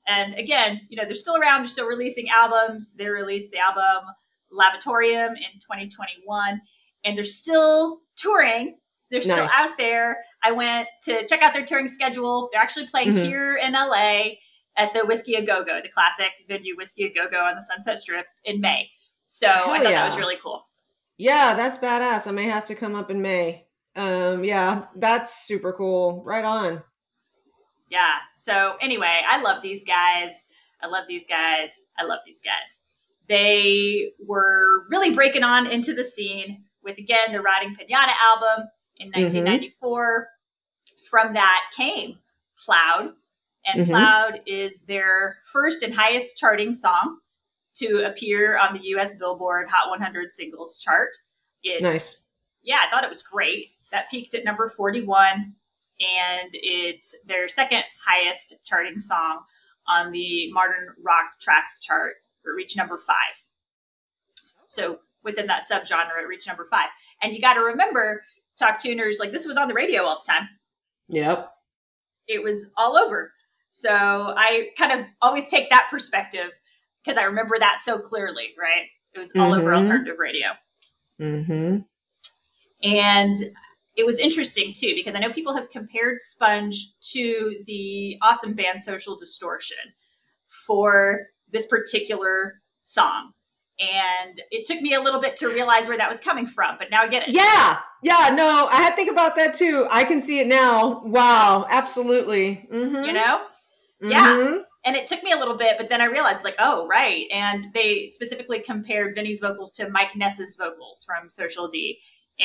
And 0.08 0.34
again, 0.34 0.80
you 0.88 0.96
know, 0.96 1.04
they're 1.04 1.14
still 1.14 1.36
around, 1.36 1.62
they're 1.62 1.68
still 1.68 1.86
releasing 1.86 2.28
albums. 2.30 2.94
They 2.94 3.08
released 3.08 3.50
the 3.50 3.58
album 3.58 4.08
Lavatorium 4.52 5.32
in 5.32 5.58
2021, 5.60 6.60
and 7.04 7.16
they're 7.16 7.24
still 7.24 8.00
touring 8.16 8.76
they're 9.10 9.20
nice. 9.20 9.32
still 9.32 9.48
out 9.52 9.76
there. 9.78 10.24
I 10.42 10.52
went 10.52 10.88
to 11.04 11.26
check 11.26 11.42
out 11.42 11.54
their 11.54 11.64
touring 11.64 11.88
schedule. 11.88 12.48
They're 12.52 12.62
actually 12.62 12.86
playing 12.86 13.12
mm-hmm. 13.12 13.24
here 13.24 13.56
in 13.56 13.72
LA 13.72 14.36
at 14.76 14.92
the 14.94 15.04
Whiskey 15.04 15.34
a 15.34 15.42
Go 15.44 15.64
Go, 15.64 15.80
the 15.82 15.88
classic 15.88 16.30
venue 16.48 16.76
Whiskey 16.76 17.04
a 17.04 17.12
Go 17.12 17.28
Go 17.28 17.40
on 17.40 17.56
the 17.56 17.62
Sunset 17.62 17.98
Strip 17.98 18.26
in 18.44 18.60
May. 18.60 18.90
So 19.28 19.48
Hell 19.48 19.70
I 19.70 19.78
thought 19.78 19.90
yeah. 19.90 19.90
that 19.90 20.04
was 20.06 20.18
really 20.18 20.36
cool. 20.42 20.62
Yeah, 21.18 21.54
that's 21.54 21.78
badass. 21.78 22.26
I 22.26 22.30
may 22.32 22.44
have 22.44 22.64
to 22.66 22.74
come 22.74 22.94
up 22.94 23.10
in 23.10 23.22
May. 23.22 23.66
Um, 23.96 24.44
yeah, 24.44 24.84
that's 24.94 25.46
super 25.46 25.72
cool. 25.72 26.22
Right 26.24 26.44
on. 26.44 26.82
Yeah. 27.90 28.16
So 28.38 28.76
anyway, 28.80 29.22
I 29.26 29.40
love 29.40 29.62
these 29.62 29.84
guys. 29.84 30.46
I 30.82 30.88
love 30.88 31.04
these 31.08 31.26
guys. 31.26 31.86
I 31.98 32.04
love 32.04 32.20
these 32.26 32.42
guys. 32.42 32.80
They 33.28 34.12
were 34.24 34.84
really 34.90 35.12
breaking 35.12 35.42
on 35.42 35.66
into 35.66 35.94
the 35.94 36.04
scene 36.04 36.64
with 36.84 36.98
again 36.98 37.32
the 37.32 37.40
Rotting 37.40 37.74
Pinata 37.74 38.12
album 38.22 38.68
in 38.98 39.08
1994. 39.08 40.28
Mm-hmm. 40.28 41.06
From 41.10 41.34
that 41.34 41.70
came 41.76 42.18
Plowed, 42.64 43.12
and 43.64 43.82
mm-hmm. 43.82 43.90
Plowed 43.90 44.40
is 44.46 44.80
their 44.80 45.38
first 45.52 45.82
and 45.82 45.94
highest 45.94 46.36
charting 46.36 46.74
song 46.74 47.18
to 47.74 48.06
appear 48.06 48.58
on 48.58 48.74
the 48.74 48.80
US 48.96 49.14
Billboard 49.14 49.68
Hot 49.70 49.90
100 49.90 50.34
singles 50.34 50.78
chart. 50.78 51.10
It's, 51.62 51.82
nice. 51.82 52.24
Yeah, 52.62 52.78
I 52.82 52.90
thought 52.90 53.04
it 53.04 53.10
was 53.10 53.22
great. 53.22 53.70
That 53.92 54.10
peaked 54.10 54.34
at 54.34 54.44
number 54.44 54.68
41, 54.68 55.54
and 56.00 56.50
it's 56.52 57.14
their 57.24 57.48
second 57.48 57.84
highest 58.04 58.54
charting 58.64 59.00
song 59.00 59.40
on 59.88 60.10
the 60.10 60.50
Modern 60.52 60.88
Rock 61.04 61.38
Tracks 61.40 61.78
chart. 61.78 62.14
It 62.44 62.50
reached 62.56 62.76
number 62.76 62.98
five. 62.98 63.44
So 64.66 65.00
within 65.22 65.46
that 65.46 65.62
subgenre, 65.62 66.22
it 66.22 66.28
reached 66.28 66.46
number 66.48 66.64
five. 66.64 66.88
And 67.22 67.34
you 67.34 67.40
got 67.40 67.54
to 67.54 67.60
remember, 67.60 68.22
talk 68.58 68.78
tuners 68.78 69.18
like 69.20 69.32
this 69.32 69.46
was 69.46 69.56
on 69.56 69.68
the 69.68 69.74
radio 69.74 70.04
all 70.04 70.22
the 70.24 70.32
time. 70.32 70.48
Yep. 71.08 71.52
It 72.28 72.42
was 72.42 72.70
all 72.76 72.96
over. 72.96 73.32
So 73.70 73.90
I 73.90 74.70
kind 74.78 74.92
of 74.92 75.06
always 75.20 75.48
take 75.48 75.70
that 75.70 75.88
perspective 75.90 76.50
because 77.04 77.18
I 77.18 77.24
remember 77.24 77.58
that 77.58 77.78
so 77.78 77.98
clearly, 77.98 78.54
right? 78.58 78.86
It 79.14 79.18
was 79.18 79.32
all 79.36 79.50
mm-hmm. 79.50 79.60
over 79.60 79.74
alternative 79.74 80.18
radio. 80.18 80.48
Mm-hmm. 81.20 81.78
And 82.82 83.36
it 83.96 84.04
was 84.04 84.18
interesting 84.18 84.72
too 84.74 84.94
because 84.94 85.14
I 85.14 85.20
know 85.20 85.30
people 85.30 85.54
have 85.54 85.70
compared 85.70 86.20
Sponge 86.20 86.92
to 87.12 87.56
the 87.66 88.18
awesome 88.22 88.54
band 88.54 88.82
Social 88.82 89.16
Distortion 89.16 89.78
for 90.46 91.28
this 91.50 91.66
particular 91.66 92.60
song 92.82 93.32
and 93.78 94.40
it 94.50 94.64
took 94.64 94.80
me 94.80 94.94
a 94.94 95.00
little 95.00 95.20
bit 95.20 95.36
to 95.36 95.48
realize 95.48 95.86
where 95.86 95.98
that 95.98 96.08
was 96.08 96.18
coming 96.18 96.46
from 96.46 96.76
but 96.78 96.90
now 96.90 97.02
i 97.02 97.08
get 97.08 97.28
it. 97.28 97.34
Yeah 97.34 97.78
yeah 98.02 98.34
no 98.34 98.68
i 98.70 98.76
had 98.76 98.90
to 98.90 98.96
think 98.96 99.10
about 99.10 99.36
that 99.36 99.54
too. 99.54 99.86
I 99.90 100.04
can 100.04 100.20
see 100.20 100.40
it 100.40 100.46
now. 100.46 101.02
Wow 101.04 101.66
absolutely. 101.68 102.66
Mm-hmm. 102.72 103.04
you 103.04 103.12
know? 103.12 103.42
Mm-hmm. 104.02 104.10
yeah. 104.10 104.58
And 104.84 104.94
it 104.94 105.08
took 105.08 105.22
me 105.22 105.32
a 105.32 105.36
little 105.36 105.56
bit 105.56 105.76
but 105.76 105.88
then 105.88 106.00
i 106.00 106.06
realized 106.06 106.44
like 106.44 106.56
oh 106.58 106.86
right. 106.86 107.26
And 107.30 107.66
they 107.74 108.06
specifically 108.06 108.60
compared 108.60 109.14
vinny's 109.14 109.40
vocals 109.40 109.72
to 109.72 109.90
mike 109.90 110.16
ness's 110.16 110.56
vocals 110.56 111.04
from 111.04 111.28
social 111.28 111.68
d. 111.68 111.98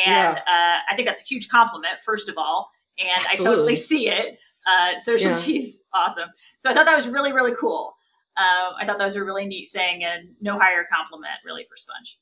And 0.06 0.36
yeah. 0.36 0.42
uh, 0.48 0.80
i 0.90 0.96
think 0.96 1.08
that's 1.08 1.22
a 1.22 1.26
huge 1.26 1.48
compliment 1.48 1.96
first 2.04 2.28
of 2.28 2.38
all. 2.38 2.70
And 3.00 3.10
absolutely. 3.10 3.48
i 3.48 3.56
totally 3.56 3.76
see 3.76 4.10
it. 4.10 4.38
Uh, 4.68 5.00
social 5.00 5.32
yeah. 5.32 5.46
d's 5.46 5.84
awesome. 5.94 6.30
So 6.58 6.70
i 6.70 6.74
thought 6.74 6.86
that 6.88 6.96
was 6.96 7.08
really 7.08 7.32
really 7.32 7.56
cool 7.56 7.96
um, 8.38 8.74
I 8.80 8.86
thought 8.86 8.98
that 8.98 9.06
was 9.06 9.16
a 9.18 9.24
really 9.24 9.46
neat 9.46 9.70
thing 9.70 10.04
and 10.04 10.30
no 10.40 10.58
higher 10.58 10.86
compliment 10.92 11.36
really 11.46 11.66
for 11.70 11.76
Sponge. 11.76 12.20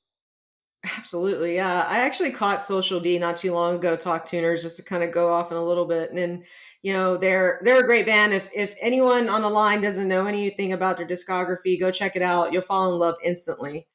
Absolutely, 0.98 1.56
yeah. 1.56 1.84
I 1.84 2.00
actually 2.00 2.32
caught 2.32 2.64
Social 2.64 3.00
D 3.00 3.20
not 3.20 3.38
too 3.38 3.54
long 3.54 3.76
ago. 3.76 3.96
Talk 3.96 4.26
Tuners 4.26 4.64
just 4.64 4.78
to 4.78 4.84
kind 4.84 5.04
of 5.04 5.12
go 5.12 5.32
off 5.32 5.52
in 5.52 5.58
a 5.58 5.64
little 5.64 5.86
bit, 5.86 6.10
and 6.10 6.18
then 6.18 6.44
you 6.82 6.94
know 6.94 7.18
they're 7.18 7.60
they're 7.64 7.82
a 7.82 7.86
great 7.86 8.06
band. 8.06 8.34
If 8.34 8.50
if 8.56 8.74
anyone 8.80 9.28
on 9.28 9.42
the 9.42 9.50
line 9.50 9.82
doesn't 9.82 10.08
know 10.08 10.26
anything 10.26 10.72
about 10.72 10.96
their 10.96 11.08
discography, 11.08 11.80
go 11.80 11.92
check 11.92 12.16
it 12.16 12.22
out. 12.22 12.54
You'll 12.54 12.62
fall 12.62 12.92
in 12.92 12.98
love 12.98 13.16
instantly. 13.24 13.88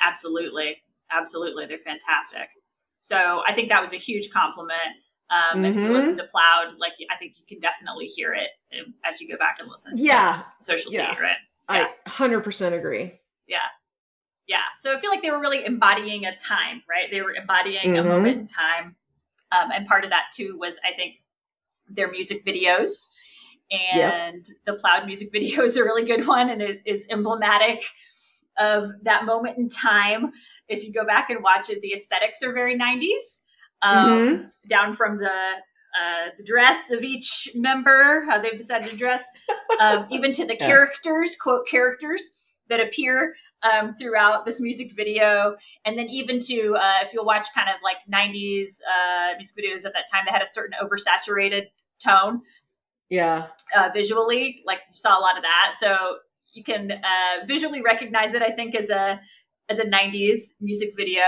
Absolutely, 0.00 0.82
absolutely, 1.10 1.66
they're 1.66 1.78
fantastic. 1.78 2.48
So 3.00 3.42
I 3.46 3.52
think 3.52 3.68
that 3.68 3.80
was 3.80 3.92
a 3.92 3.96
huge 3.96 4.30
compliment. 4.30 4.96
Um, 5.34 5.56
mm-hmm. 5.56 5.64
If 5.64 5.74
you 5.74 5.80
mm-hmm. 5.82 5.92
listen 5.92 6.16
to 6.18 6.24
Plowed, 6.24 6.78
like 6.78 6.92
I 7.10 7.16
think 7.16 7.38
you 7.38 7.44
can 7.46 7.58
definitely 7.58 8.06
hear 8.06 8.32
it 8.34 8.50
um, 8.78 8.94
as 9.04 9.20
you 9.20 9.28
go 9.28 9.36
back 9.36 9.58
and 9.58 9.68
listen. 9.68 9.94
yeah, 9.96 10.42
Social 10.60 10.92
yeah. 10.92 11.18
Right? 11.18 11.36
Yeah. 11.70 11.88
I 12.04 12.08
hundred 12.08 12.42
percent 12.42 12.74
agree. 12.74 13.18
Yeah, 13.48 13.58
yeah. 14.46 14.62
So 14.76 14.94
I 14.94 15.00
feel 15.00 15.10
like 15.10 15.22
they 15.22 15.32
were 15.32 15.40
really 15.40 15.64
embodying 15.64 16.24
a 16.24 16.36
time, 16.36 16.82
right? 16.88 17.10
They 17.10 17.20
were 17.20 17.34
embodying 17.34 17.94
mm-hmm. 17.94 18.06
a 18.06 18.08
moment 18.08 18.38
in 18.38 18.46
time, 18.46 18.94
um, 19.50 19.72
and 19.72 19.86
part 19.86 20.04
of 20.04 20.10
that 20.10 20.26
too 20.32 20.56
was 20.58 20.78
I 20.84 20.92
think 20.92 21.14
their 21.88 22.10
music 22.10 22.44
videos. 22.44 23.12
And 23.72 24.46
yep. 24.46 24.58
the 24.66 24.74
Plowed 24.74 25.06
music 25.06 25.32
video 25.32 25.64
is 25.64 25.76
a 25.76 25.82
really 25.82 26.04
good 26.04 26.28
one, 26.28 26.50
and 26.50 26.62
it 26.62 26.82
is 26.84 27.06
emblematic 27.10 27.82
of 28.56 28.90
that 29.02 29.24
moment 29.24 29.58
in 29.58 29.68
time. 29.68 30.30
If 30.68 30.84
you 30.84 30.92
go 30.92 31.04
back 31.04 31.30
and 31.30 31.42
watch 31.42 31.70
it, 31.70 31.80
the 31.80 31.92
aesthetics 31.92 32.42
are 32.42 32.52
very 32.52 32.78
90s 32.78 33.42
um, 33.84 34.10
mm-hmm. 34.10 34.42
down 34.68 34.94
from 34.94 35.18
the 35.18 35.30
uh, 35.94 36.30
the 36.36 36.42
dress 36.42 36.90
of 36.90 37.04
each 37.04 37.48
member, 37.54 38.24
how 38.28 38.36
they've 38.36 38.58
decided 38.58 38.90
to 38.90 38.96
dress, 38.96 39.24
um, 39.78 40.06
even 40.10 40.32
to 40.32 40.44
the 40.44 40.56
yeah. 40.58 40.66
characters, 40.66 41.36
quote 41.36 41.68
characters 41.68 42.32
that 42.68 42.80
appear 42.80 43.36
um, 43.62 43.94
throughout 43.94 44.44
this 44.44 44.60
music 44.60 44.92
video. 44.94 45.54
And 45.84 45.96
then 45.96 46.08
even 46.08 46.40
to, 46.40 46.74
uh, 46.74 46.98
if 47.02 47.12
you'll 47.14 47.24
watch 47.24 47.46
kind 47.54 47.68
of 47.68 47.76
like 47.84 47.98
90s 48.12 48.78
uh, 48.90 49.34
music 49.36 49.56
videos 49.56 49.84
of 49.84 49.92
that 49.92 50.06
time, 50.12 50.24
they 50.26 50.32
had 50.32 50.42
a 50.42 50.48
certain 50.48 50.76
oversaturated 50.82 51.66
tone. 52.04 52.42
Yeah. 53.08 53.46
Uh, 53.76 53.90
visually, 53.92 54.62
like 54.66 54.80
you 54.88 54.96
saw 54.96 55.18
a 55.18 55.22
lot 55.22 55.36
of 55.36 55.44
that. 55.44 55.74
So 55.76 56.18
you 56.54 56.64
can 56.64 56.90
uh, 56.90 57.46
visually 57.46 57.82
recognize 57.82 58.34
it, 58.34 58.42
I 58.42 58.50
think, 58.50 58.74
as 58.74 58.90
a 58.90 59.20
as 59.68 59.78
a 59.78 59.84
90s 59.84 60.54
music 60.60 60.90
video. 60.96 61.22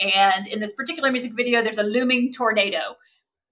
And 0.00 0.46
in 0.46 0.60
this 0.60 0.74
particular 0.74 1.10
music 1.10 1.32
video, 1.34 1.62
there's 1.62 1.78
a 1.78 1.82
looming 1.82 2.32
tornado 2.32 2.96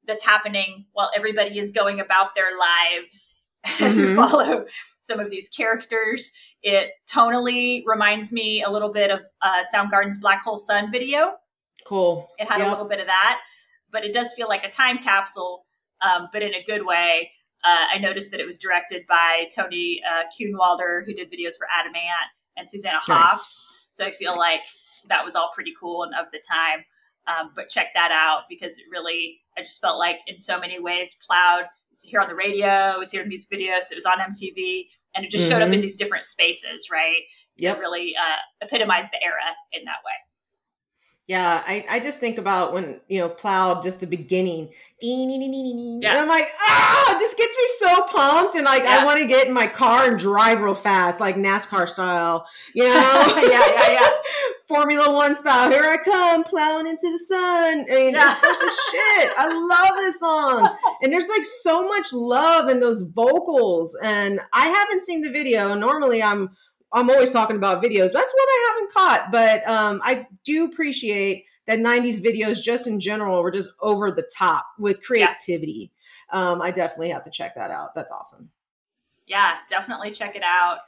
that's 0.07 0.25
happening 0.25 0.87
while 0.93 1.11
everybody 1.17 1.59
is 1.59 1.71
going 1.71 2.01
about 2.01 2.35
their 2.35 2.51
lives 2.59 3.41
as 3.81 3.99
mm-hmm. 3.99 4.09
you 4.09 4.17
follow 4.17 4.67
some 5.01 5.21
of 5.21 5.31
these 5.31 5.49
characters. 5.49 6.33
It 6.63 6.91
tonally 7.13 7.83
reminds 7.87 8.33
me 8.33 8.63
a 8.63 8.71
little 8.71 8.93
bit 8.93 9.11
of 9.11 9.21
uh, 9.43 9.63
Soundgarden's 9.75 10.19
Black 10.19 10.43
Hole 10.43 10.57
Sun 10.57 10.93
video. 10.93 11.35
Cool. 11.87 12.29
It 12.39 12.49
had 12.49 12.59
yep. 12.59 12.69
a 12.69 12.71
little 12.71 12.89
bit 12.89 13.01
of 13.01 13.07
that, 13.07 13.41
but 13.91 14.05
it 14.05 14.13
does 14.13 14.33
feel 14.35 14.49
like 14.49 14.65
a 14.65 14.71
time 14.71 14.99
capsule, 14.99 15.67
um, 16.01 16.29
but 16.33 16.43
in 16.43 16.55
a 16.55 16.63
good 16.65 16.85
way. 16.87 17.31
Uh, 17.63 17.87
I 17.95 17.99
noticed 17.99 18.31
that 18.31 18.41
it 18.41 18.47
was 18.47 18.59
directed 18.59 19.07
by 19.07 19.47
Tony 19.55 20.03
uh, 20.07 20.25
Kuhnwalder, 20.39 21.03
who 21.07 21.15
did 21.15 21.33
videos 21.33 21.57
for 21.57 21.67
Adam 21.73 21.95
Ant 21.95 22.31
and 22.59 22.69
Susanna 22.69 22.99
nice. 23.09 23.17
Hoffs. 23.17 23.87
So 23.91 24.05
I 24.05 24.11
feel 24.11 24.37
like 24.37 24.61
that 25.09 25.25
was 25.25 25.35
all 25.35 25.51
pretty 25.55 25.73
cool 25.79 26.03
and 26.03 26.15
of 26.15 26.31
the 26.33 26.41
time. 26.47 26.85
Um, 27.27 27.51
but 27.55 27.69
check 27.71 27.89
that 27.95 28.11
out 28.13 28.43
because 28.49 28.79
it 28.79 28.85
really, 28.91 29.41
I 29.57 29.63
just 29.63 29.81
felt 29.81 29.99
like 29.99 30.19
in 30.27 30.41
so 30.41 30.61
many 30.61 30.79
ways, 30.79 31.17
Plowed 31.27 31.67
was 31.91 32.03
here 32.03 32.21
on 32.21 32.29
the 32.29 32.35
radio, 32.35 32.99
was 32.99 33.11
here 33.11 33.23
in 33.23 33.29
music 33.29 33.59
videos, 33.59 33.91
it 33.91 33.97
was 33.97 34.05
on 34.05 34.19
MTV, 34.19 34.87
and 35.15 35.25
it 35.25 35.31
just 35.31 35.45
mm-hmm. 35.45 35.53
showed 35.53 35.63
up 35.63 35.69
in 35.69 35.75
mm-hmm. 35.75 35.83
these 35.83 35.97
different 35.97 36.25
spaces, 36.25 36.89
right? 36.91 37.23
Yep. 37.57 37.77
It 37.77 37.81
really 37.81 38.15
uh, 38.17 38.67
epitomized 38.67 39.13
the 39.13 39.23
era 39.23 39.41
in 39.73 39.85
that 39.85 39.99
way. 40.05 40.13
Yeah, 41.27 41.63
I, 41.67 41.87
I 41.89 42.01
just 42.01 42.21
think 42.21 42.37
about 42.37 42.75
when, 42.75 43.01
you 43.09 43.19
know, 43.19 43.31
plowed 43.31 43.83
just 43.83 44.01
the 44.01 44.07
beginning. 44.07 44.69
Yeah. 45.01 46.11
And 46.11 46.19
I'm 46.19 46.29
like, 46.29 46.51
ah, 46.61 47.17
this 47.19 47.33
gets 47.33 47.57
me 47.57 47.89
so 47.89 48.03
pumped. 48.03 48.57
And 48.57 48.67
like, 48.67 48.83
yeah. 48.83 48.99
I 48.99 49.05
want 49.07 49.19
to 49.21 49.27
get 49.27 49.47
in 49.47 49.53
my 49.55 49.67
car 49.67 50.07
and 50.07 50.19
drive 50.19 50.61
real 50.61 50.75
fast, 50.75 51.21
like 51.21 51.37
NASCAR 51.37 51.89
style, 51.89 52.47
you 52.75 52.85
know? 52.89 52.93
yeah, 53.37 53.63
yeah, 53.67 53.91
yeah. 53.93 54.11
Formula 54.69 55.13
One 55.13 55.35
style. 55.35 55.71
Here 55.71 55.85
I 55.85 55.97
come, 55.97 56.45
plowing 56.45 56.87
into 56.87 57.11
the 57.11 57.19
sun. 57.19 57.87
I 57.91 57.95
mean, 57.95 58.15
yeah. 58.15 58.35
it's 58.43 58.91
shit. 58.91 59.33
I 59.39 59.49
love 59.49 59.97
this 59.97 60.21
song. 60.21 60.77
And 61.03 61.11
there's 61.11 61.29
like 61.29 61.45
so 61.45 61.89
much 61.89 62.13
love 62.13 62.69
in 62.69 62.81
those 62.81 63.01
vocals. 63.01 63.97
And 64.03 64.41
I 64.53 64.69
haven't 64.69 65.01
seen 65.01 65.23
the 65.23 65.31
video. 65.31 65.75
Normally 65.75 66.23
I'm 66.23 66.51
I'm 66.95 67.11
always 67.11 67.33
talking 67.33 67.57
about 67.57 67.83
videos. 67.83 68.13
That's 68.13 68.33
what 68.33 68.49
I 68.49 68.73
haven't 68.73 68.95
caught, 68.95 69.33
but 69.33 69.69
um, 69.69 70.01
I 70.05 70.27
do 70.45 70.65
appreciate 70.65 71.45
that 71.67 71.81
90s 71.81 72.23
videos 72.23 72.63
just 72.63 72.87
in 72.87 73.01
general 73.01 73.43
were 73.43 73.51
just 73.51 73.71
over 73.81 74.11
the 74.11 74.29
top 74.37 74.67
with 74.79 75.03
creativity. 75.03 75.91
Yeah. 76.33 76.51
Um, 76.51 76.63
I 76.63 76.71
definitely 76.71 77.11
have 77.11 77.25
to 77.25 77.31
check 77.31 77.55
that 77.57 77.71
out. 77.71 77.95
That's 77.95 78.13
awesome. 78.13 78.51
Yeah, 79.27 79.55
definitely 79.69 80.11
check 80.11 80.37
it 80.37 80.43
out. 80.43 80.79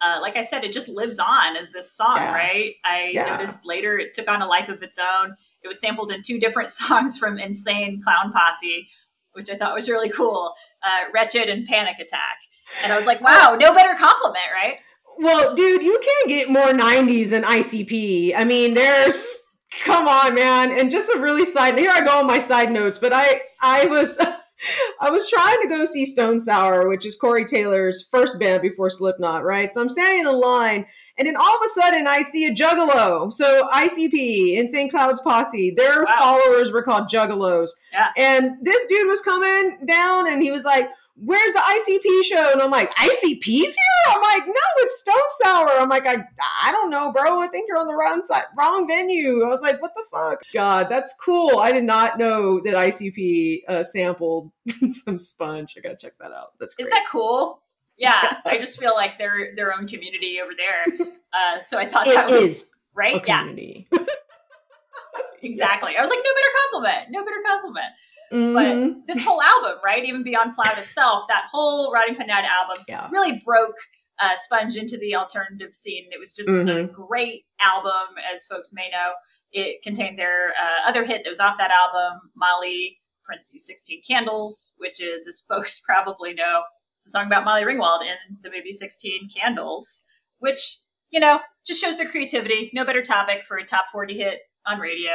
Uh, 0.00 0.18
like 0.20 0.36
I 0.36 0.42
said, 0.42 0.64
it 0.64 0.72
just 0.72 0.88
lives 0.88 1.18
on 1.18 1.56
as 1.56 1.70
this 1.70 1.92
song, 1.92 2.16
yeah. 2.16 2.34
right? 2.34 2.74
I 2.84 3.10
yeah. 3.12 3.36
noticed 3.36 3.64
later 3.64 3.98
it 3.98 4.14
took 4.14 4.28
on 4.28 4.42
a 4.42 4.46
life 4.46 4.68
of 4.68 4.82
its 4.82 4.98
own. 4.98 5.36
It 5.62 5.68
was 5.68 5.80
sampled 5.80 6.10
in 6.10 6.22
two 6.22 6.40
different 6.40 6.68
songs 6.70 7.18
from 7.18 7.38
Insane 7.38 8.00
Clown 8.02 8.32
Posse, 8.32 8.88
which 9.32 9.50
I 9.50 9.54
thought 9.54 9.74
was 9.74 9.88
really 9.88 10.08
cool 10.08 10.54
uh, 10.82 11.10
Wretched 11.14 11.48
and 11.48 11.66
Panic 11.66 11.98
Attack. 12.00 12.38
And 12.82 12.92
I 12.92 12.96
was 12.96 13.06
like, 13.06 13.20
wow, 13.20 13.56
no 13.58 13.74
better 13.74 13.94
compliment, 13.94 14.44
right? 14.54 14.78
Well, 15.18 15.54
dude, 15.54 15.82
you 15.82 16.00
can't 16.02 16.28
get 16.28 16.50
more 16.50 16.72
90s 16.72 17.30
than 17.30 17.42
ICP. 17.42 18.34
I 18.36 18.44
mean, 18.44 18.74
there's 18.74 19.38
come 19.80 20.06
on, 20.06 20.34
man. 20.34 20.78
And 20.78 20.90
just 20.90 21.08
a 21.14 21.18
really 21.18 21.44
side 21.44 21.78
here 21.78 21.90
I 21.92 22.04
go 22.04 22.18
on 22.18 22.26
my 22.26 22.38
side 22.38 22.70
notes, 22.70 22.98
but 22.98 23.12
I 23.12 23.42
I 23.60 23.86
was 23.86 24.18
I 25.00 25.10
was 25.10 25.28
trying 25.28 25.60
to 25.62 25.68
go 25.68 25.84
see 25.84 26.06
Stone 26.06 26.40
Sour, 26.40 26.88
which 26.88 27.04
is 27.04 27.16
Corey 27.16 27.44
Taylor's 27.44 28.08
first 28.10 28.38
band 28.38 28.62
before 28.62 28.90
Slipknot, 28.90 29.44
right? 29.44 29.72
So 29.72 29.80
I'm 29.80 29.88
standing 29.88 30.20
in 30.20 30.24
the 30.24 30.32
line, 30.32 30.86
and 31.18 31.26
then 31.26 31.36
all 31.36 31.56
of 31.56 31.62
a 31.64 31.80
sudden 31.80 32.06
I 32.06 32.22
see 32.22 32.46
a 32.46 32.54
Juggalo. 32.54 33.32
So 33.32 33.68
ICP, 33.72 34.56
Insane 34.56 34.88
Clown 34.88 35.16
Posse, 35.24 35.74
their 35.76 36.04
wow. 36.04 36.18
followers 36.20 36.70
were 36.70 36.82
called 36.82 37.08
Juggalos. 37.08 37.70
Yeah. 37.92 38.08
And 38.16 38.52
this 38.62 38.86
dude 38.86 39.08
was 39.08 39.20
coming 39.20 39.78
down, 39.86 40.30
and 40.30 40.40
he 40.40 40.52
was 40.52 40.62
like, 40.62 40.88
where's 41.16 41.52
the 41.52 41.58
ICP 41.58 42.24
show? 42.24 42.52
And 42.52 42.60
I'm 42.60 42.70
like, 42.70 42.90
ICP's 42.94 43.44
here? 43.44 43.74
I'm 44.08 44.22
like, 44.22 44.46
no, 44.46 44.54
it's 44.78 45.00
Stone 45.00 45.16
Sour. 45.42 45.78
I'm 45.78 45.88
like, 45.88 46.06
I, 46.06 46.16
I 46.64 46.72
don't 46.72 46.90
know, 46.90 47.12
bro. 47.12 47.40
I 47.40 47.46
think 47.48 47.68
you're 47.68 47.78
on 47.78 47.86
the 47.86 47.94
wrong 47.94 48.24
side, 48.24 48.44
wrong 48.56 48.88
venue. 48.88 49.44
I 49.44 49.48
was 49.48 49.62
like, 49.62 49.80
what 49.80 49.92
the 49.94 50.04
fuck? 50.10 50.42
God, 50.52 50.88
that's 50.88 51.14
cool. 51.22 51.58
I 51.58 51.72
did 51.72 51.84
not 51.84 52.18
know 52.18 52.60
that 52.60 52.74
ICP 52.74 53.62
uh, 53.68 53.84
sampled 53.84 54.50
some 54.90 55.18
sponge. 55.18 55.74
I 55.76 55.80
gotta 55.80 55.96
check 55.96 56.14
that 56.20 56.32
out. 56.32 56.52
That's 56.58 56.74
great. 56.74 56.84
Isn't 56.84 56.92
that 56.92 57.06
cool? 57.10 57.62
Yeah, 57.98 58.38
I 58.44 58.58
just 58.58 58.78
feel 58.78 58.94
like 58.94 59.18
they're 59.18 59.54
their 59.54 59.72
own 59.72 59.86
community 59.86 60.38
over 60.42 60.52
there. 60.56 61.08
Uh, 61.32 61.60
so 61.60 61.78
I 61.78 61.86
thought 61.86 62.06
that 62.06 62.28
was 62.28 62.70
right. 62.94 63.22
yeah, 63.26 63.44
exactly. 65.42 65.96
I 65.96 66.00
was 66.00 66.10
like, 66.10 66.18
no 66.18 66.30
better 66.34 66.52
compliment. 66.62 67.10
No 67.10 67.24
better 67.24 67.42
compliment. 67.46 67.86
Mm-hmm. 68.32 68.88
But 68.88 69.06
this 69.06 69.22
whole 69.22 69.42
album, 69.42 69.78
right, 69.84 70.04
even 70.04 70.22
beyond 70.22 70.54
Plowed 70.54 70.78
itself, 70.78 71.24
that 71.28 71.44
whole 71.50 71.92
Rotting 71.92 72.14
Pinata 72.14 72.48
album 72.48 72.84
yeah. 72.88 73.08
really 73.10 73.42
broke 73.44 73.76
uh, 74.20 74.36
Sponge 74.36 74.76
into 74.76 74.96
the 74.98 75.14
alternative 75.14 75.74
scene. 75.74 76.06
It 76.10 76.18
was 76.18 76.32
just 76.32 76.48
mm-hmm. 76.48 76.68
a 76.68 76.84
great 76.86 77.44
album, 77.60 78.16
as 78.32 78.44
folks 78.46 78.72
may 78.72 78.88
know. 78.90 79.12
It 79.52 79.82
contained 79.82 80.18
their 80.18 80.50
uh, 80.50 80.88
other 80.88 81.04
hit 81.04 81.24
that 81.24 81.30
was 81.30 81.40
off 81.40 81.58
that 81.58 81.70
album, 81.70 82.20
Molly, 82.34 82.98
parentheses, 83.26 83.66
16 83.66 84.02
Candles, 84.08 84.72
which 84.78 85.00
is, 85.00 85.26
as 85.26 85.40
folks 85.48 85.80
probably 85.80 86.32
know, 86.32 86.62
it's 86.98 87.08
a 87.08 87.10
song 87.10 87.26
about 87.26 87.44
Molly 87.44 87.62
Ringwald 87.62 88.02
in 88.02 88.38
the 88.42 88.50
movie 88.50 88.72
16 88.72 89.28
Candles, 89.36 90.04
which, 90.38 90.78
you 91.10 91.20
know, 91.20 91.40
just 91.66 91.80
shows 91.80 91.98
their 91.98 92.08
creativity. 92.08 92.70
No 92.72 92.84
better 92.84 93.02
topic 93.02 93.44
for 93.44 93.56
a 93.56 93.64
top 93.64 93.86
40 93.92 94.16
hit 94.16 94.40
on 94.66 94.78
radio. 94.78 95.10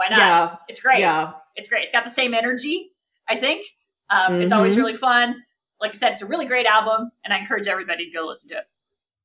Why 0.00 0.08
not? 0.08 0.18
Yeah. 0.18 0.56
It's 0.68 0.80
great. 0.80 1.00
Yeah 1.00 1.32
it's 1.60 1.68
great. 1.68 1.84
It's 1.84 1.92
got 1.92 2.04
the 2.04 2.10
same 2.10 2.34
energy, 2.34 2.90
I 3.28 3.36
think. 3.36 3.64
Um, 4.08 4.32
mm-hmm. 4.32 4.42
It's 4.42 4.52
always 4.52 4.72
mm-hmm. 4.72 4.82
really 4.82 4.96
fun. 4.96 5.36
Like 5.80 5.92
I 5.92 5.94
said, 5.94 6.12
it's 6.12 6.22
a 6.22 6.26
really 6.26 6.46
great 6.46 6.66
album, 6.66 7.10
and 7.24 7.32
I 7.32 7.38
encourage 7.38 7.68
everybody 7.68 8.06
to 8.06 8.10
go 8.10 8.26
listen 8.26 8.50
to 8.50 8.58
it. 8.58 8.64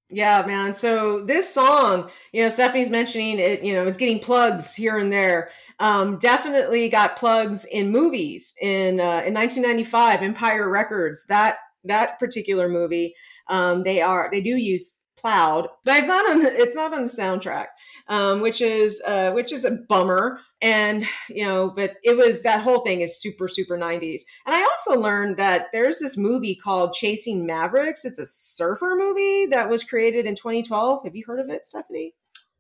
Yeah, 0.10 0.44
man. 0.46 0.74
So 0.74 1.26
this 1.26 1.52
song, 1.52 2.12
you 2.32 2.44
know, 2.44 2.50
Stephanie's 2.50 2.92
mentioning 2.92 3.40
it, 3.40 3.64
you 3.64 3.74
know, 3.74 3.88
it's 3.88 3.98
getting 3.98 4.20
plugs 4.20 4.74
here 4.76 5.00
and 5.00 5.12
there. 5.12 5.50
Um, 5.80 6.20
definitely 6.20 6.88
got 6.90 7.18
plugs 7.18 7.66
in 7.66 7.92
movies 7.92 8.54
in 8.62 9.00
uh, 9.00 9.24
in 9.26 9.34
1995, 9.34 10.22
Empire 10.22 10.70
Records. 10.70 11.26
That 11.26 11.58
that 11.86 12.20
particular 12.20 12.70
movie, 12.70 13.16
um, 13.50 13.84
they 13.84 14.00
are 14.02 14.30
they 14.32 14.42
do 14.42 14.56
use 14.56 15.00
plowed, 15.26 15.68
but 15.84 15.98
it's 15.98 16.08
not 16.08 16.30
on 16.30 16.46
it's 16.46 16.76
not 16.76 16.94
on 16.94 17.04
the 17.04 17.12
soundtrack, 17.12 17.68
um, 18.10 18.42
which 18.42 18.62
is 18.62 19.02
uh, 19.08 19.32
which 19.32 19.52
is 19.52 19.66
a 19.66 19.80
bummer. 19.90 20.40
And 20.62 21.06
you 21.30 21.46
know, 21.46 21.72
but 21.76 21.96
it 22.04 22.16
was 22.16 22.44
that 22.44 22.62
whole 22.62 22.82
thing 22.82 23.02
is 23.02 23.20
super 23.20 23.48
super 23.48 23.78
90s. 23.78 24.22
And 24.46 24.56
I 24.56 24.62
also 24.62 25.00
learned 25.00 25.38
that 25.38 25.68
there's 25.72 26.00
this 26.00 26.16
movie 26.16 26.56
called 26.56 26.94
Chasing 26.94 27.46
Mavericks. 27.46 28.06
It's 28.06 28.20
a 28.20 28.26
surfer 28.26 28.96
movie 28.98 29.48
that 29.48 29.70
was 29.70 29.84
created 29.84 30.28
in 30.28 30.36
2012. 30.36 31.04
Have 31.04 31.16
you 31.16 31.24
heard 31.26 31.40
of 31.40 31.50
it, 31.50 31.66
Stephanie? 31.66 32.14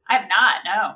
I 0.09 0.15
have 0.15 0.29
not. 0.29 0.55
No. 0.65 0.93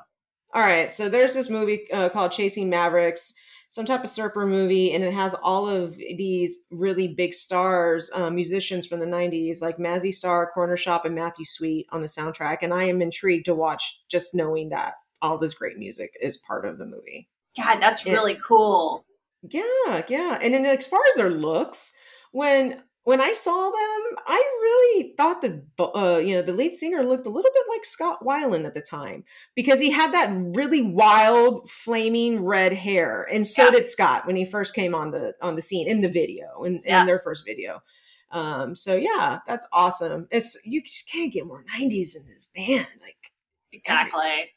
All 0.56 0.62
right, 0.64 0.92
so 0.92 1.10
there's 1.10 1.36
this 1.36 1.52
movie 1.52 1.84
uh, 1.94 2.10
called 2.10 2.32
Chasing 2.32 2.72
Mavericks 2.72 3.36
some 3.70 3.86
type 3.86 4.04
of 4.04 4.10
surfer 4.10 4.46
movie, 4.46 4.94
and 4.94 5.04
it 5.04 5.14
has 5.14 5.36
all 5.36 5.70
of 5.70 5.96
these 5.96 6.66
really 6.72 7.08
big 7.08 7.34
stars, 7.34 8.12
um, 8.14 8.36
musicians 8.36 8.86
from 8.86 9.00
the 9.00 9.06
'90s, 9.06 9.62
like 9.62 9.78
Mazzy 9.78 10.14
Star, 10.14 10.52
Cornershop, 10.56 11.06
and 11.06 11.16
Matthew 11.16 11.46
Sweet 11.46 11.88
on 11.92 12.02
the 12.02 12.08
soundtrack. 12.08 12.58
And 12.64 12.74
I 12.74 12.84
am 12.84 13.02
intrigued 13.02 13.46
to 13.46 13.56
watch 13.56 14.02
just 14.10 14.36
knowing 14.36 14.70
that 14.70 14.96
all 15.22 15.38
this 15.38 15.54
great 15.54 15.78
music 15.78 16.18
is 16.22 16.38
part 16.38 16.66
of 16.66 16.78
the 16.78 16.86
movie. 16.86 17.30
God, 17.58 17.80
that's 17.80 18.06
and, 18.06 18.14
really 18.14 18.36
cool. 18.36 19.06
Yeah, 19.44 20.04
yeah. 20.08 20.40
And 20.42 20.54
then 20.54 20.66
as 20.66 20.88
far 20.88 21.02
as 21.10 21.16
their 21.16 21.30
looks, 21.30 21.94
when 22.32 22.82
when 23.10 23.22
I 23.22 23.32
saw 23.32 23.72
them, 23.72 24.18
I 24.28 24.38
really 24.62 25.16
thought 25.18 25.42
the 25.42 25.64
uh, 25.84 26.18
you 26.18 26.36
know 26.36 26.44
the 26.44 26.54
lead 26.54 26.76
singer 26.76 27.04
looked 27.04 27.26
a 27.26 27.32
little 27.32 27.50
bit 27.52 27.66
like 27.68 27.84
Scott 27.84 28.24
Weiland 28.24 28.68
at 28.68 28.76
the 28.76 28.82
time 28.82 29.24
because 29.56 29.80
he 29.80 29.90
had 29.90 30.14
that 30.14 30.30
really 30.32 30.84
wild, 30.84 31.72
flaming 31.72 32.44
red 32.44 32.72
hair, 32.72 33.28
and 33.34 33.48
so 33.48 33.66
yeah. 33.66 33.72
did 33.72 33.90
Scott 33.90 34.28
when 34.28 34.36
he 34.36 34.46
first 34.46 34.76
came 34.76 34.94
on 34.94 35.10
the 35.10 35.34
on 35.42 35.56
the 35.56 35.62
scene 35.64 35.90
in 35.90 36.02
the 36.02 36.08
video 36.08 36.62
in, 36.66 36.82
yeah. 36.86 37.02
in 37.02 37.08
their 37.08 37.18
first 37.18 37.48
video. 37.48 37.82
Um, 38.30 38.76
so 38.76 38.96
yeah, 38.96 39.40
that's 39.48 39.66
awesome. 39.74 40.28
It's 40.30 40.56
you 40.64 40.84
just 40.84 41.10
can't 41.10 41.34
get 41.34 41.48
more 41.48 41.66
'90s 41.76 42.16
in 42.16 42.28
this 42.32 42.48
band, 42.56 42.86
like 43.02 43.32
exactly 43.74 44.22
everything. 44.22 44.50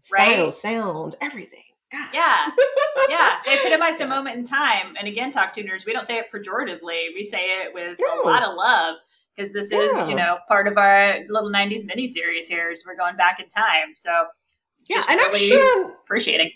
style, 0.00 0.44
right? 0.46 0.54
sound, 0.54 1.14
everything. 1.20 1.62
God. 1.92 2.08
Yeah. 2.12 2.50
Yeah. 3.08 3.36
They 3.44 3.58
epitomized 3.58 4.00
a 4.00 4.06
moment 4.08 4.36
in 4.36 4.44
time. 4.44 4.94
And 4.98 5.08
again, 5.08 5.30
talk 5.30 5.52
tuners, 5.52 5.86
we 5.86 5.92
don't 5.92 6.04
say 6.04 6.18
it 6.18 6.26
pejoratively. 6.32 7.08
We 7.14 7.24
say 7.24 7.44
it 7.62 7.74
with 7.74 7.98
no. 8.00 8.22
a 8.22 8.26
lot 8.26 8.42
of 8.42 8.54
love 8.54 8.96
because 9.36 9.52
this 9.52 9.72
is, 9.72 10.06
you 10.06 10.14
know, 10.14 10.38
part 10.48 10.68
of 10.68 10.76
our 10.76 11.18
little 11.28 11.50
90s 11.50 11.86
mini 11.86 12.06
series 12.06 12.46
here 12.46 12.70
as 12.72 12.84
we're 12.86 12.96
going 12.96 13.16
back 13.16 13.40
in 13.40 13.48
time. 13.48 13.94
So 13.96 14.10
yeah, 14.88 15.02
and 15.08 15.18
really 15.18 15.40
I'm 15.40 15.48
sure 15.48 15.90
appreciating. 16.04 16.50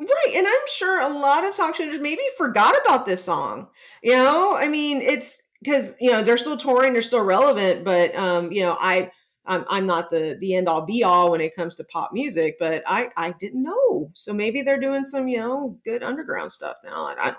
Right. 0.00 0.34
And 0.34 0.46
I'm 0.46 0.54
sure 0.68 1.00
a 1.00 1.08
lot 1.08 1.44
of 1.44 1.54
talk 1.54 1.74
tuners 1.74 1.98
maybe 1.98 2.22
forgot 2.36 2.76
about 2.84 3.04
this 3.04 3.22
song. 3.24 3.68
You 4.02 4.14
know, 4.14 4.56
I 4.56 4.68
mean, 4.68 5.02
it's 5.02 5.42
because, 5.60 5.96
you 6.00 6.12
know, 6.12 6.22
they're 6.22 6.38
still 6.38 6.56
touring, 6.56 6.92
they're 6.92 7.02
still 7.02 7.24
relevant, 7.24 7.84
but, 7.84 8.14
um, 8.14 8.52
you 8.52 8.62
know, 8.62 8.76
I, 8.78 9.10
I'm, 9.48 9.64
I'm 9.68 9.86
not 9.86 10.10
the 10.10 10.36
the 10.40 10.54
end 10.54 10.68
all 10.68 10.82
be 10.82 11.02
all 11.02 11.32
when 11.32 11.40
it 11.40 11.56
comes 11.56 11.74
to 11.76 11.84
pop 11.84 12.12
music, 12.12 12.56
but 12.60 12.82
I 12.86 13.10
I 13.16 13.32
didn't 13.32 13.62
know. 13.62 14.10
So 14.14 14.32
maybe 14.32 14.62
they're 14.62 14.80
doing 14.80 15.04
some 15.04 15.26
you 15.26 15.38
know 15.38 15.78
good 15.84 16.02
underground 16.02 16.52
stuff 16.52 16.76
now, 16.84 17.06
I 17.06 17.14
don't. 17.14 17.36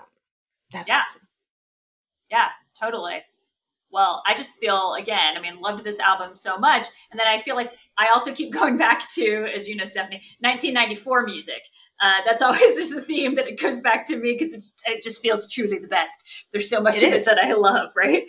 That's 0.72 0.88
yeah, 0.88 1.02
awesome. 1.02 1.28
yeah, 2.30 2.48
totally. 2.78 3.22
Well, 3.92 4.22
I 4.26 4.34
just 4.34 4.58
feel 4.60 4.94
again. 4.94 5.36
I 5.36 5.40
mean, 5.40 5.60
loved 5.60 5.82
this 5.82 5.98
album 5.98 6.36
so 6.36 6.58
much, 6.58 6.88
and 7.10 7.18
then 7.18 7.26
I 7.26 7.40
feel 7.42 7.56
like 7.56 7.72
I 7.96 8.08
also 8.08 8.32
keep 8.32 8.52
going 8.60 8.76
back 8.76 9.08
to, 9.10 9.46
as 9.54 9.68
you 9.68 9.76
know, 9.76 9.84
Stephanie, 9.84 10.22
1994 10.40 11.24
music. 11.24 11.62
Uh, 12.00 12.14
that's 12.24 12.42
always 12.42 12.74
just 12.74 12.96
a 12.96 13.00
theme 13.00 13.34
that 13.34 13.48
it 13.48 13.60
goes 13.60 13.80
back 13.80 14.06
to 14.06 14.16
me 14.16 14.32
because 14.32 14.74
it 14.86 15.02
just 15.02 15.22
feels 15.22 15.48
truly 15.48 15.78
the 15.78 15.88
best. 15.88 16.24
There's 16.52 16.68
so 16.68 16.80
much 16.80 17.02
it 17.02 17.08
of 17.08 17.12
is. 17.14 17.26
it 17.26 17.34
that 17.36 17.44
I 17.44 17.52
love, 17.52 17.92
right? 17.96 18.24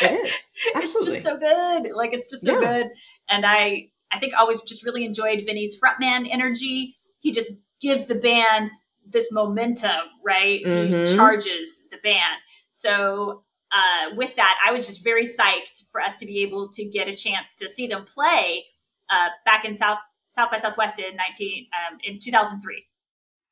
It 0.00 0.26
is. 0.26 0.34
Absolutely. 0.74 1.14
it's 1.14 1.22
just 1.22 1.22
so 1.22 1.38
good. 1.38 1.94
Like 1.94 2.12
it's 2.12 2.28
just 2.28 2.44
so 2.44 2.60
yeah. 2.60 2.82
good. 2.82 2.86
And 3.28 3.44
I 3.46 3.90
I 4.10 4.18
think 4.18 4.34
always 4.36 4.62
just 4.62 4.84
really 4.84 5.04
enjoyed 5.04 5.42
Vinny's 5.44 5.78
frontman 5.78 6.28
energy. 6.30 6.96
He 7.20 7.32
just 7.32 7.52
gives 7.80 8.06
the 8.06 8.14
band 8.14 8.70
this 9.06 9.30
momentum, 9.32 9.90
right? 10.24 10.62
Mm-hmm. 10.64 11.04
He 11.04 11.16
charges 11.16 11.86
the 11.90 11.98
band. 11.98 12.40
So 12.70 13.44
uh, 13.72 14.14
with 14.16 14.34
that, 14.36 14.58
I 14.66 14.72
was 14.72 14.86
just 14.86 15.04
very 15.04 15.24
psyched 15.24 15.90
for 15.90 16.00
us 16.00 16.16
to 16.18 16.26
be 16.26 16.40
able 16.40 16.68
to 16.70 16.84
get 16.84 17.08
a 17.08 17.16
chance 17.16 17.54
to 17.56 17.68
see 17.68 17.86
them 17.86 18.04
play 18.04 18.64
uh, 19.10 19.28
back 19.44 19.64
in 19.64 19.76
South 19.76 19.98
South 20.30 20.50
by 20.50 20.58
Southwest 20.58 20.98
in 20.98 21.16
nineteen 21.16 21.66
um, 21.74 21.98
in 22.04 22.18
two 22.18 22.30
thousand 22.30 22.60
three. 22.60 22.84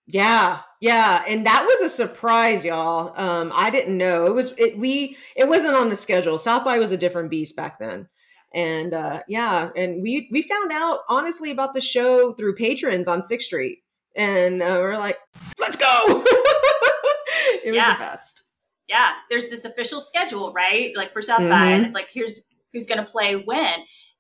Yeah, 0.09 0.61
yeah, 0.81 1.25
and 1.27 1.45
that 1.47 1.67
was 1.67 1.81
a 1.81 1.89
surprise, 1.89 2.65
y'all. 2.65 3.12
Um, 3.21 3.51
I 3.55 3.71
didn't 3.71 3.99
know 3.99 4.27
it 4.27 4.35
was 4.35 4.53
it. 4.57 4.79
We 4.79 5.17
it 5.35 5.49
wasn't 5.49 5.75
on 5.75 5.89
the 5.89 5.97
schedule. 5.97 6.39
South 6.39 6.65
by 6.65 6.79
was 6.79 6.93
a 6.93 6.97
different 6.97 7.31
beast 7.31 7.57
back 7.57 7.79
then 7.79 8.09
and 8.57 8.95
uh, 8.95 9.23
yeah, 9.29 9.69
and 9.77 10.03
we 10.03 10.29
we 10.33 10.40
found 10.40 10.73
out 10.73 11.01
honestly 11.11 11.51
about 11.51 11.75
the 11.75 11.81
show 11.81 12.33
through 12.33 12.57
patrons 12.57 13.07
on 13.07 13.21
Sixth 13.21 13.47
Street, 13.47 13.81
and 14.16 14.62
uh, 14.62 14.79
we're 14.81 14.97
like, 14.97 15.19
let's 15.61 15.77
go! 15.77 16.01
it 16.07 17.66
was 17.66 17.77
yeah. 17.77 17.92
the 17.92 17.99
best. 18.01 18.42
Yeah, 18.88 19.12
there's 19.29 19.51
this 19.51 19.66
official 19.66 20.01
schedule, 20.01 20.53
right? 20.53 20.97
Like 20.97 21.12
for 21.12 21.21
South 21.21 21.40
mm-hmm. 21.40 21.51
by, 21.51 21.66
and 21.66 21.85
it's 21.85 21.95
like 21.95 22.09
here's 22.11 22.49
who's 22.73 22.87
going 22.87 23.05
to 23.05 23.05
play 23.05 23.35
when, 23.35 23.75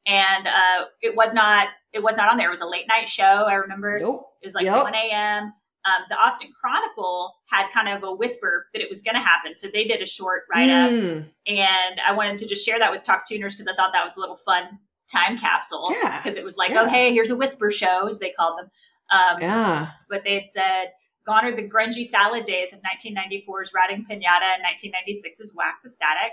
and 0.06 0.46
uh, 0.46 0.84
it 1.00 1.16
was 1.16 1.32
not 1.32 1.68
it 1.94 2.02
was 2.02 2.18
not 2.18 2.30
on 2.30 2.36
there. 2.36 2.48
It 2.48 2.50
was 2.50 2.60
a 2.60 2.68
late 2.68 2.86
night 2.88 3.08
show. 3.08 3.24
I 3.24 3.54
remember 3.54 3.98
nope. 4.00 4.26
it 4.42 4.46
was 4.46 4.54
like 4.54 4.66
yep. 4.66 4.82
1 4.82 4.94
a.m 4.94 5.54
um, 5.86 6.04
the 6.08 6.16
Austin 6.16 6.48
Chronicle 6.58 7.36
had 7.46 7.70
kind 7.70 7.88
of 7.88 8.02
a 8.02 8.12
whisper 8.12 8.66
that 8.72 8.82
it 8.82 8.88
was 8.88 9.02
going 9.02 9.14
to 9.14 9.20
happen. 9.20 9.56
So 9.56 9.68
they 9.68 9.84
did 9.84 10.02
a 10.02 10.06
short 10.06 10.42
write 10.52 10.68
up. 10.68 10.90
Mm. 10.90 11.28
And 11.46 12.00
I 12.04 12.12
wanted 12.12 12.38
to 12.38 12.46
just 12.46 12.66
share 12.66 12.78
that 12.78 12.90
with 12.90 13.04
Talk 13.04 13.24
Tuners 13.24 13.54
because 13.54 13.68
I 13.68 13.74
thought 13.74 13.92
that 13.92 14.04
was 14.04 14.16
a 14.16 14.20
little 14.20 14.36
fun 14.36 14.78
time 15.12 15.38
capsule. 15.38 15.92
Yeah. 16.02 16.20
Because 16.20 16.36
it 16.36 16.44
was 16.44 16.56
like, 16.56 16.70
yeah. 16.70 16.82
oh, 16.82 16.88
hey, 16.88 17.12
here's 17.12 17.30
a 17.30 17.36
whisper 17.36 17.70
show, 17.70 18.08
as 18.08 18.18
they 18.18 18.30
called 18.30 18.58
them. 18.58 18.70
Um, 19.10 19.40
yeah. 19.40 19.90
But 20.10 20.24
they 20.24 20.34
had 20.34 20.48
said, 20.48 20.86
gone 21.24 21.44
are 21.44 21.54
the 21.54 21.68
grungy 21.68 22.04
salad 22.04 22.44
days 22.46 22.72
of 22.72 22.80
1994's 22.80 23.72
Rotting 23.72 24.04
Pinata 24.10 24.54
and 24.54 24.64
1996's 24.64 25.54
Wax 25.54 25.84
Ecstatic, 25.84 26.32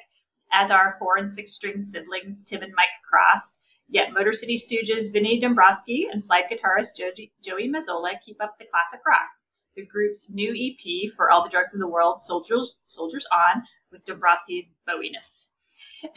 as 0.52 0.72
are 0.72 0.96
four 0.98 1.18
and 1.18 1.32
six 1.32 1.54
string 1.54 1.82
siblings 1.82 2.44
Tim 2.44 2.64
and 2.64 2.74
Mike 2.76 2.88
Cross. 3.08 3.60
Yet 3.90 4.14
Motor 4.14 4.34
City 4.34 4.56
Stooges 4.56 5.12
Vinny 5.12 5.38
Dombrowski 5.38 6.08
and 6.12 6.24
slide 6.24 6.46
guitarist 6.52 7.00
Joey 7.44 7.70
Mazzola 7.70 8.14
keep 8.26 8.42
up 8.42 8.58
the 8.58 8.66
classic 8.66 9.02
rock 9.06 9.30
the 9.76 9.86
group's 9.86 10.30
new 10.32 10.54
EP 10.54 11.12
for 11.14 11.30
All 11.30 11.44
the 11.44 11.50
Drugs 11.50 11.74
in 11.74 11.80
the 11.80 11.88
World, 11.88 12.22
Soldiers 12.22 12.82
Soldiers 12.86 13.28
On, 13.32 13.64
with 13.92 14.06
Dombrowski's 14.06 14.72
Bowiness. 14.86 15.54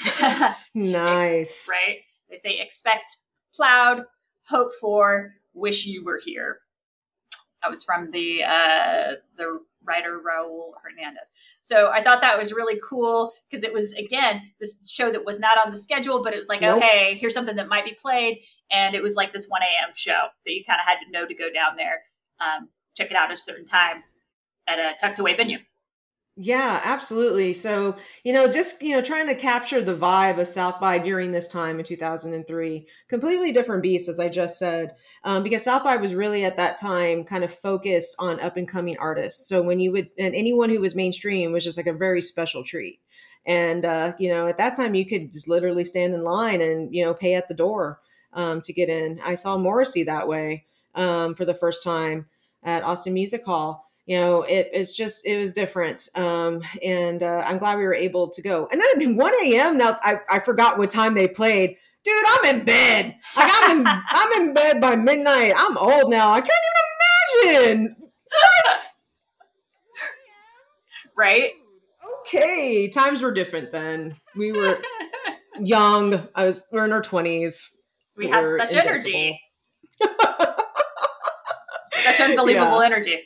nice. 0.74 1.68
right? 1.68 1.98
They 2.28 2.36
say 2.36 2.58
expect 2.58 3.16
plowed, 3.54 4.04
hope 4.48 4.72
for, 4.80 5.34
wish 5.54 5.86
you 5.86 6.04
were 6.04 6.20
here. 6.22 6.58
That 7.62 7.70
was 7.70 7.84
from 7.84 8.10
the 8.10 8.44
uh, 8.44 9.14
the 9.36 9.60
writer 9.86 10.20
Raoul 10.24 10.74
Hernandez. 10.82 11.30
So 11.60 11.90
I 11.90 12.02
thought 12.02 12.20
that 12.20 12.38
was 12.38 12.52
really 12.52 12.78
cool 12.86 13.32
because 13.48 13.64
it 13.64 13.72
was 13.72 13.92
again 13.92 14.42
this 14.60 14.88
show 14.90 15.10
that 15.10 15.24
was 15.24 15.40
not 15.40 15.58
on 15.64 15.70
the 15.70 15.78
schedule, 15.78 16.22
but 16.22 16.34
it 16.34 16.38
was 16.38 16.48
like, 16.48 16.60
nope. 16.60 16.82
hey, 16.82 17.14
here's 17.14 17.34
something 17.34 17.56
that 17.56 17.68
might 17.68 17.84
be 17.84 17.94
played, 17.94 18.40
and 18.70 18.94
it 18.94 19.02
was 19.02 19.14
like 19.16 19.32
this 19.32 19.46
1 19.48 19.62
a.m. 19.62 19.90
show 19.94 20.28
that 20.44 20.52
you 20.52 20.64
kind 20.64 20.80
of 20.80 20.86
had 20.86 21.04
to 21.04 21.10
know 21.10 21.26
to 21.26 21.34
go 21.34 21.50
down 21.52 21.76
there. 21.76 22.02
Um, 22.40 22.68
check 22.96 23.10
it 23.10 23.16
out 23.16 23.30
at 23.30 23.36
a 23.36 23.40
certain 23.40 23.64
time 23.64 24.02
at 24.68 24.78
a 24.78 24.96
tucked 25.00 25.18
away 25.18 25.36
venue. 25.36 25.58
Yeah, 26.38 26.82
absolutely. 26.84 27.54
So, 27.54 27.96
you 28.22 28.30
know, 28.34 28.46
just, 28.46 28.82
you 28.82 28.94
know, 28.94 29.00
trying 29.00 29.26
to 29.28 29.34
capture 29.34 29.80
the 29.80 29.96
vibe 29.96 30.38
of 30.38 30.46
South 30.46 30.78
by 30.78 30.98
during 30.98 31.32
this 31.32 31.48
time 31.48 31.78
in 31.78 31.84
2003, 31.84 32.86
completely 33.08 33.52
different 33.52 33.82
beast, 33.82 34.06
as 34.10 34.20
I 34.20 34.28
just 34.28 34.58
said, 34.58 34.96
um, 35.24 35.42
because 35.42 35.64
South 35.64 35.82
by 35.82 35.96
was 35.96 36.14
really 36.14 36.44
at 36.44 36.58
that 36.58 36.76
time 36.76 37.24
kind 37.24 37.42
of 37.42 37.54
focused 37.54 38.16
on 38.18 38.38
up 38.40 38.58
and 38.58 38.68
coming 38.68 38.98
artists. 38.98 39.48
So 39.48 39.62
when 39.62 39.80
you 39.80 39.92
would, 39.92 40.10
and 40.18 40.34
anyone 40.34 40.68
who 40.68 40.80
was 40.80 40.94
mainstream 40.94 41.52
was 41.52 41.64
just 41.64 41.78
like 41.78 41.86
a 41.86 41.94
very 41.94 42.20
special 42.20 42.62
treat. 42.62 43.00
And, 43.46 43.86
uh, 43.86 44.12
you 44.18 44.28
know, 44.28 44.46
at 44.46 44.58
that 44.58 44.76
time 44.76 44.94
you 44.94 45.06
could 45.06 45.32
just 45.32 45.48
literally 45.48 45.86
stand 45.86 46.12
in 46.12 46.22
line 46.22 46.60
and, 46.60 46.94
you 46.94 47.02
know, 47.02 47.14
pay 47.14 47.34
at 47.34 47.48
the 47.48 47.54
door 47.54 48.00
um, 48.34 48.60
to 48.60 48.74
get 48.74 48.90
in. 48.90 49.20
I 49.24 49.36
saw 49.36 49.56
Morrissey 49.56 50.02
that 50.02 50.28
way 50.28 50.66
um, 50.94 51.34
for 51.34 51.46
the 51.46 51.54
first 51.54 51.82
time 51.82 52.26
at 52.66 52.82
Austin 52.82 53.14
Music 53.14 53.44
Hall. 53.44 53.84
You 54.04 54.20
know, 54.20 54.42
it, 54.42 54.68
it's 54.72 54.94
just 54.94 55.26
it 55.26 55.38
was 55.38 55.52
different, 55.52 56.08
um, 56.14 56.62
and 56.82 57.22
uh, 57.22 57.42
I'm 57.44 57.58
glad 57.58 57.76
we 57.76 57.84
were 57.84 57.94
able 57.94 58.30
to 58.30 58.42
go. 58.42 58.68
And 58.70 58.80
then 58.80 59.16
1 59.16 59.32
a.m. 59.44 59.78
Now 59.78 59.98
I, 60.02 60.18
I 60.30 60.38
forgot 60.38 60.78
what 60.78 60.90
time 60.90 61.14
they 61.14 61.26
played. 61.26 61.76
Dude, 62.04 62.24
I'm 62.28 62.56
in 62.56 62.64
bed. 62.64 63.16
Like 63.36 63.50
I'm 63.52 63.80
in 63.80 63.86
I'm 64.10 64.42
in 64.42 64.54
bed 64.54 64.80
by 64.80 64.94
midnight. 64.94 65.54
I'm 65.56 65.76
old 65.76 66.10
now. 66.10 66.30
I 66.30 66.40
can't 66.40 66.52
even 67.44 67.72
imagine. 67.74 67.96
What? 68.28 68.78
right? 71.16 71.50
Okay, 72.20 72.88
times 72.88 73.22
were 73.22 73.32
different 73.32 73.72
then. 73.72 74.14
We 74.36 74.52
were 74.52 74.78
young. 75.58 76.28
I 76.34 76.46
was 76.46 76.64
we 76.70 76.78
are 76.78 76.84
in 76.84 76.92
our 76.92 77.02
20s. 77.02 77.56
We, 78.16 78.26
we 78.26 78.30
had 78.30 78.44
such 78.56 78.72
invincible. 78.72 78.90
energy 78.90 79.40
such 82.12 82.20
unbelievable 82.20 82.80
yeah. 82.80 82.86
energy. 82.86 83.20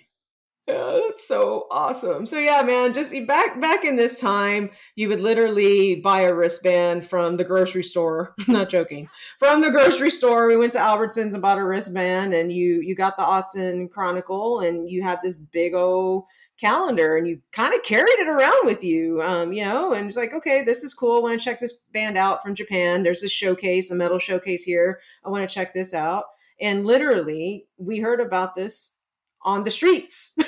Yeah, 0.71 1.01
that's 1.09 1.27
so 1.27 1.67
awesome. 1.71 2.27
So 2.27 2.39
yeah, 2.39 2.63
man, 2.63 2.93
just 2.93 3.13
back 3.27 3.61
back 3.61 3.85
in 3.85 3.97
this 3.97 4.21
time, 4.21 4.71
you 4.95 5.09
would 5.09 5.21
literally 5.21 5.97
buy 5.97 6.23
a 6.23 6.35
wristband 6.35 7.09
from 7.09 7.37
the 7.37 7.45
grocery 7.45 7.83
store. 7.83 8.35
not 8.49 8.69
joking. 8.69 9.09
From 9.39 9.63
the 9.63 9.71
grocery 9.71 10.11
store, 10.11 10.47
we 10.47 10.57
went 10.57 10.73
to 10.73 10.79
Albertsons 10.79 11.33
and 11.33 11.43
bought 11.43 11.59
a 11.59 11.65
wristband, 11.65 12.35
and 12.35 12.53
you 12.53 12.81
you 12.83 12.95
got 12.95 13.17
the 13.17 13.25
Austin 13.25 13.89
Chronicle, 13.89 14.61
and 14.61 14.89
you 14.89 15.03
had 15.03 15.19
this 15.23 15.35
big 15.35 15.75
old 15.75 16.25
calendar, 16.61 17.17
and 17.17 17.27
you 17.27 17.41
kind 17.53 17.75
of 17.75 17.83
carried 17.83 18.19
it 18.19 18.29
around 18.29 18.65
with 18.67 18.85
you, 18.85 19.23
um, 19.23 19.53
you 19.53 19.65
know, 19.65 19.95
and 19.95 20.07
it's 20.07 20.17
like, 20.17 20.35
okay, 20.35 20.63
this 20.63 20.85
is 20.85 20.95
cool. 20.95 21.17
I 21.17 21.21
want 21.21 21.41
to 21.41 21.45
check 21.45 21.59
this 21.59 21.73
band 21.93 22.17
out 22.19 22.43
from 22.43 22.55
Japan. 22.55 23.03
There's 23.03 23.23
this 23.23 23.33
showcase, 23.33 23.91
a 23.91 23.95
metal 23.95 24.19
showcase 24.19 24.63
here. 24.63 25.01
I 25.25 25.31
want 25.31 25.49
to 25.49 25.53
check 25.53 25.73
this 25.73 25.95
out. 25.95 26.25
And 26.61 26.87
literally, 26.87 27.67
we 27.79 27.99
heard 27.99 28.21
about 28.21 28.55
this 28.55 28.99
on 29.43 29.65
the 29.65 29.71
streets. 29.71 30.35
we 30.39 30.45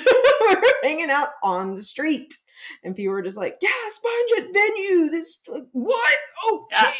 are 0.49 0.61
hanging 0.83 1.09
out 1.09 1.29
on 1.43 1.75
the 1.75 1.83
street. 1.83 2.37
And 2.83 2.95
people 2.95 3.13
were 3.13 3.23
just 3.23 3.37
like, 3.37 3.57
yeah, 3.61 3.69
Sponge 3.89 4.31
at 4.37 4.53
venue. 4.53 5.09
This, 5.09 5.37
like, 5.47 5.67
what? 5.71 6.15
Okay. 6.53 6.93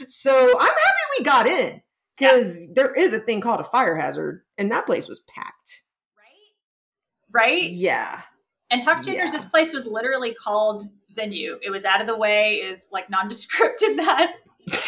Yeah. 0.00 0.06
So 0.08 0.32
I'm 0.58 0.66
happy 0.66 1.18
we 1.18 1.24
got 1.24 1.46
in 1.46 1.82
because 2.16 2.58
yeah. 2.58 2.66
there 2.74 2.92
is 2.94 3.12
a 3.12 3.20
thing 3.20 3.40
called 3.40 3.60
a 3.60 3.64
fire 3.64 3.96
hazard, 3.96 4.42
and 4.58 4.70
that 4.70 4.86
place 4.86 5.08
was 5.08 5.20
packed. 5.20 5.82
Right? 6.16 7.42
Right? 7.42 7.70
Yeah. 7.70 8.22
And 8.70 8.82
Tuck 8.82 9.02
Tuners, 9.02 9.30
yeah. 9.30 9.38
this 9.38 9.44
place 9.44 9.72
was 9.72 9.86
literally 9.86 10.34
called 10.34 10.84
venue. 11.10 11.58
It 11.62 11.70
was 11.70 11.84
out 11.84 12.00
of 12.00 12.06
the 12.06 12.16
way, 12.16 12.56
is 12.56 12.88
like 12.90 13.08
nondescript 13.08 13.82
in 13.84 13.96
that. 13.96 14.34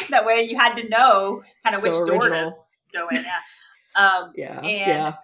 that 0.08 0.24
way 0.24 0.42
you 0.42 0.56
had 0.56 0.74
to 0.74 0.88
know 0.88 1.42
kind 1.62 1.76
of 1.76 1.82
so 1.82 1.90
which 1.90 1.98
original. 2.10 2.50
door 2.50 2.50
to 2.50 2.98
go 2.98 3.08
in. 3.08 3.22
Yeah. 3.22 3.38
Um, 3.96 4.32
yeah. 4.36 4.58
And 4.58 4.66
yeah. 4.66 5.14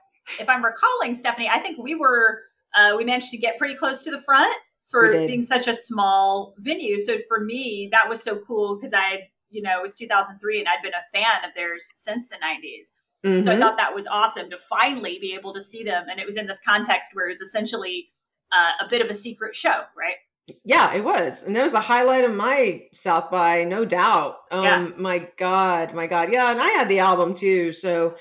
if 0.40 0.48
I'm 0.48 0.64
recalling, 0.64 1.14
Stephanie, 1.14 1.48
I 1.48 1.58
think 1.58 1.78
we 1.78 1.94
were 1.94 2.40
uh, 2.74 2.94
we 2.96 3.04
managed 3.04 3.30
to 3.30 3.38
get 3.38 3.58
pretty 3.58 3.74
close 3.74 4.02
to 4.02 4.10
the 4.10 4.18
front 4.18 4.54
for 4.90 5.12
being 5.12 5.42
such 5.42 5.68
a 5.68 5.74
small 5.74 6.54
venue. 6.58 6.98
So 6.98 7.18
for 7.28 7.40
me, 7.40 7.88
that 7.92 8.08
was 8.08 8.22
so 8.22 8.38
cool 8.38 8.76
because 8.76 8.92
I, 8.92 9.28
you 9.50 9.62
know, 9.62 9.78
it 9.78 9.82
was 9.82 9.94
2003 9.94 10.58
and 10.58 10.68
I'd 10.68 10.82
been 10.82 10.92
a 10.92 11.18
fan 11.18 11.44
of 11.44 11.54
theirs 11.54 11.92
since 11.96 12.28
the 12.28 12.36
90s. 12.36 12.92
Mm-hmm. 13.24 13.40
So 13.40 13.50
I 13.50 13.54
mm-hmm. 13.54 13.62
thought 13.62 13.78
that 13.78 13.94
was 13.94 14.06
awesome 14.06 14.50
to 14.50 14.58
finally 14.58 15.18
be 15.20 15.34
able 15.34 15.52
to 15.54 15.62
see 15.62 15.82
them. 15.82 16.06
And 16.10 16.18
it 16.18 16.26
was 16.26 16.36
in 16.36 16.46
this 16.46 16.60
context 16.66 17.14
where 17.14 17.26
it 17.26 17.30
was 17.30 17.40
essentially 17.40 18.08
uh, 18.50 18.84
a 18.84 18.88
bit 18.88 19.00
of 19.00 19.08
a 19.08 19.14
secret 19.14 19.54
show, 19.54 19.82
right? 19.96 20.16
Yeah, 20.64 20.92
it 20.92 21.04
was. 21.04 21.44
And 21.44 21.54
that 21.54 21.62
was 21.62 21.72
the 21.72 21.80
highlight 21.80 22.24
of 22.24 22.34
my 22.34 22.82
South 22.92 23.30
by, 23.30 23.64
no 23.64 23.84
doubt. 23.84 24.38
Um 24.50 24.64
Yeah. 24.64 24.88
my 24.96 25.28
God, 25.38 25.94
my 25.94 26.06
God. 26.06 26.32
Yeah, 26.32 26.50
and 26.50 26.60
I 26.60 26.68
had 26.70 26.88
the 26.88 26.98
album 26.98 27.34
too. 27.34 27.72
So 27.72 28.16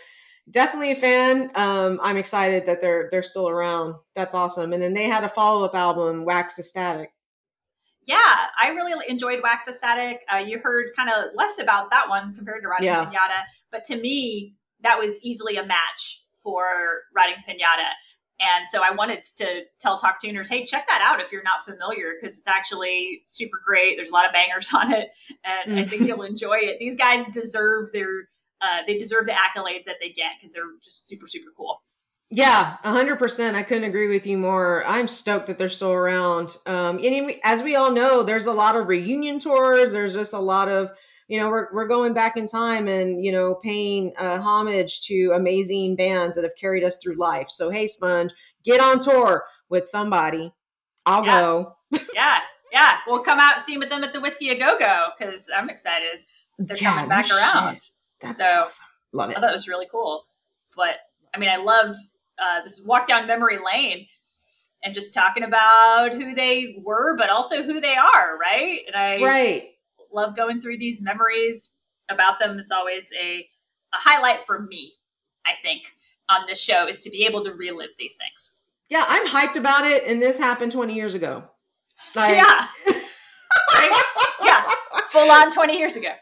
definitely 0.52 0.92
a 0.92 0.96
fan. 0.96 1.50
Um, 1.56 2.00
I'm 2.04 2.18
excited 2.18 2.66
that 2.68 2.82
they're 2.82 3.08
they're 3.10 3.24
still 3.24 3.50
around. 3.50 3.96
That's 4.16 4.34
awesome. 4.36 4.74
And 4.74 4.82
then 4.84 4.94
they 4.94 5.06
had 5.06 5.24
a 5.24 5.30
follow-up 5.30 5.74
album, 5.74 6.26
Wax 6.26 6.60
Ecstatic. 6.60 7.12
Yeah, 8.06 8.18
I 8.60 8.70
really 8.70 8.94
enjoyed 9.10 9.42
Wax 9.44 9.68
Ecstatic. 9.68 10.22
Uh, 10.34 10.38
you 10.38 10.60
heard 10.60 10.88
kind 10.96 11.10
of 11.10 11.32
less 11.36 11.60
about 11.60 11.92
that 11.92 12.10
one 12.10 12.34
compared 12.36 12.62
to 12.64 12.68
Rotting 12.68 12.86
Yeah. 12.88 13.06
Pinata, 13.06 13.44
but 13.72 13.84
to 13.86 13.96
me, 13.96 14.56
that 14.82 14.98
was 14.98 15.22
easily 15.24 15.58
a 15.58 15.66
match 15.66 16.24
for 16.44 16.64
Rotting 17.16 17.36
Pinata. 17.48 17.92
And 18.40 18.68
so 18.68 18.82
I 18.84 18.92
wanted 18.96 19.24
to 19.38 19.62
tell 19.80 20.00
Talk 20.00 20.20
Tuners, 20.20 20.50
hey, 20.50 20.66
check 20.66 20.88
that 20.88 21.02
out 21.08 21.22
if 21.22 21.32
you're 21.32 21.44
not 21.44 21.64
familiar, 21.64 22.14
because 22.20 22.40
it's 22.40 22.48
actually 22.48 23.22
super 23.28 23.62
great. 23.64 23.98
There's 23.98 24.10
a 24.10 24.14
lot 24.14 24.26
of 24.26 24.34
bangers 24.34 24.74
on 24.76 24.92
it, 24.92 25.10
and 25.46 25.80
I 25.80 25.86
think 25.86 26.08
you'll 26.08 26.24
enjoy 26.24 26.58
it. 26.58 26.80
These 26.80 26.96
guys 26.96 27.30
deserve 27.30 27.92
their, 27.92 28.08
uh, 28.62 28.80
they 28.88 28.97
deserve 28.97 29.26
the 29.26 29.32
accolades 29.34 29.84
that 29.86 29.97
they 30.00 30.10
get 30.10 30.32
because 30.39 30.54
they're 30.54 30.63
just 30.84 31.08
super, 31.08 31.28
super 31.28 31.52
cool. 31.56 31.82
Yeah, 32.34 32.78
a 32.86 32.91
hundred 32.91 33.17
percent. 33.19 33.58
I 33.58 33.63
couldn't 33.63 33.84
agree 33.84 34.08
with 34.08 34.26
you 34.26 34.38
more. 34.38 34.86
I'm 34.88 35.08
stoked 35.10 35.47
that 35.47 35.58
they're 35.58 35.67
still 35.67 35.91
around. 35.91 36.56
Um, 36.65 36.97
and 37.04 37.34
as 37.43 37.62
we 37.62 37.76
all 37.76 37.91
know, 37.91 38.24
there's 38.24 38.45
a 38.45 38.54
lot 38.54 38.78
of 38.78 38.88
reunion 38.88 39.38
tours. 39.39 39.91
There's 39.91 40.13
just 40.13 40.34
a 40.34 40.39
lot 40.39 40.69
of, 40.69 40.91
you 41.28 41.38
know, 41.39 41.50
we're 41.50 41.67
we're 41.74 41.88
going 41.89 42.13
back 42.13 42.38
in 42.38 42.47
time 42.47 42.88
and 42.88 43.26
you 43.26 43.34
know 43.34 43.56
paying 43.56 44.13
uh, 44.17 44.39
homage 44.39 45.02
to 45.08 45.32
amazing 45.36 45.97
bands 45.97 46.38
that 46.38 46.43
have 46.45 46.56
carried 46.56 46.86
us 46.86 47.00
through 47.04 47.15
life. 47.15 47.50
So 47.50 47.69
hey, 47.69 47.86
Sponge, 47.88 48.32
get 48.63 48.80
on 48.80 49.02
tour 49.02 49.43
with 49.67 49.88
somebody. 49.89 50.54
I'll 51.06 51.26
Yeah. 51.26 51.41
go. 51.41 51.76
Yeah, 52.15 52.39
yeah. 52.71 52.97
We'll 53.08 53.24
come 53.24 53.39
out 53.39 53.58
and 53.58 53.65
see 53.65 53.78
with 53.78 53.89
them 53.89 54.06
at 54.06 54.13
the 54.13 54.21
Whiskey 54.21 54.50
a 54.52 54.56
Go 54.58 54.80
Go 54.80 55.10
because 55.17 55.50
I'm 55.54 55.69
excited 55.69 56.19
that 56.60 56.67
they're 56.67 56.78
coming 56.78 57.10
back 57.10 57.30
around. 57.30 57.80
That's 58.22 58.38
So- 58.38 58.64
awesome. 58.66 58.86
Love 59.14 59.30
I 59.32 59.34
thought 59.34 59.50
it 59.50 59.54
was 59.54 59.68
really 59.68 59.88
cool. 59.92 60.26
But 60.76 60.96
I 61.34 61.38
mean, 61.38 61.50
I 61.50 61.58
loved 61.58 61.98
uh, 62.40 62.62
this 62.64 62.82
walk 62.82 63.08
down 63.08 63.28
memory 63.28 63.58
lane 63.58 64.08
and 64.84 64.94
just 64.94 65.14
talking 65.14 65.44
about 65.44 66.14
who 66.14 66.34
they 66.34 66.78
were, 66.84 67.16
but 67.18 67.30
also 67.30 67.62
who 67.62 67.80
they 67.82 67.96
are, 67.96 68.38
right? 68.40 68.80
And 68.88 68.96
I 68.96 69.22
Right. 69.22 69.70
love 70.12 70.36
going 70.36 70.60
through 70.62 70.78
these 70.78 71.02
memories 71.02 71.72
about 72.10 72.40
them. 72.40 72.58
It's 72.58 72.72
always 72.72 73.12
a, 73.22 73.40
a 73.94 73.98
highlight 73.98 74.42
for 74.42 74.60
me, 74.62 74.94
I 75.46 75.54
think, 75.56 75.84
on 76.30 76.42
this 76.48 76.62
show 76.62 76.88
is 76.88 77.02
to 77.02 77.10
be 77.10 77.26
able 77.26 77.44
to 77.44 77.52
relive 77.54 77.92
these 78.00 78.16
things. 78.16 78.54
Yeah, 78.90 79.06
I'm 79.08 79.28
hyped 79.28 79.56
about 79.56 79.86
it, 79.86 80.04
and 80.06 80.22
this 80.22 80.38
happened 80.38 80.72
20 80.72 80.94
years 80.96 81.14
ago. 81.16 81.44
Like, 82.16 82.36
yeah. 82.38 82.66
Right? 83.74 84.04
Yeah. 84.44 84.72
Full 85.10 85.30
on 85.30 85.52
20 85.52 85.78
years 85.78 85.96
ago. 85.96 86.14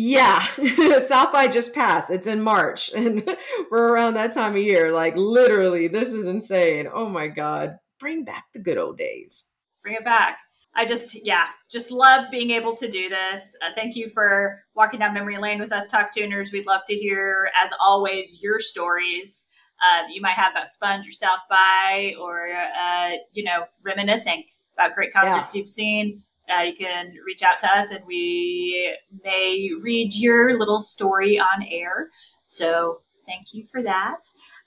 Yeah, 0.00 0.46
South 1.00 1.32
by 1.32 1.48
just 1.48 1.74
passed. 1.74 2.12
It's 2.12 2.28
in 2.28 2.40
March, 2.40 2.92
and 2.94 3.36
we're 3.68 3.88
around 3.88 4.14
that 4.14 4.30
time 4.30 4.52
of 4.52 4.62
year. 4.62 4.92
Like 4.92 5.16
literally, 5.16 5.88
this 5.88 6.12
is 6.12 6.26
insane. 6.26 6.86
Oh 6.92 7.08
my 7.08 7.26
god, 7.26 7.76
bring 7.98 8.22
back 8.22 8.44
the 8.52 8.60
good 8.60 8.78
old 8.78 8.96
days. 8.96 9.46
bring 9.82 9.96
it 9.96 10.04
back. 10.04 10.38
I 10.76 10.84
just, 10.84 11.26
yeah, 11.26 11.46
just 11.68 11.90
love 11.90 12.30
being 12.30 12.50
able 12.52 12.76
to 12.76 12.88
do 12.88 13.08
this. 13.08 13.56
Uh, 13.60 13.70
thank 13.74 13.96
you 13.96 14.08
for 14.08 14.62
walking 14.76 15.00
down 15.00 15.14
memory 15.14 15.36
lane 15.36 15.58
with 15.58 15.72
us, 15.72 15.88
Talk 15.88 16.12
Tuners. 16.12 16.52
We'd 16.52 16.66
love 16.66 16.82
to 16.86 16.94
hear, 16.94 17.50
as 17.60 17.72
always, 17.80 18.40
your 18.40 18.60
stories 18.60 19.48
uh, 19.84 20.04
you 20.12 20.20
might 20.20 20.34
have 20.34 20.52
about 20.52 20.68
Sponge 20.68 21.08
or 21.08 21.12
South 21.12 21.40
by, 21.50 22.14
or 22.20 22.50
uh, 22.52 23.12
you 23.32 23.42
know, 23.42 23.64
reminiscing 23.84 24.44
about 24.74 24.94
great 24.94 25.12
concerts 25.12 25.56
you've 25.56 25.68
seen. 25.68 26.22
Uh, 26.48 26.62
you 26.62 26.74
can 26.74 27.14
reach 27.26 27.42
out 27.42 27.58
to 27.58 27.68
us, 27.70 27.90
and 27.90 28.04
we 28.06 28.96
may 29.24 29.70
read 29.82 30.14
your 30.14 30.58
little 30.58 30.80
story 30.80 31.38
on 31.38 31.62
air. 31.68 32.08
So 32.46 33.02
thank 33.26 33.52
you 33.52 33.64
for 33.66 33.82
that. 33.82 34.22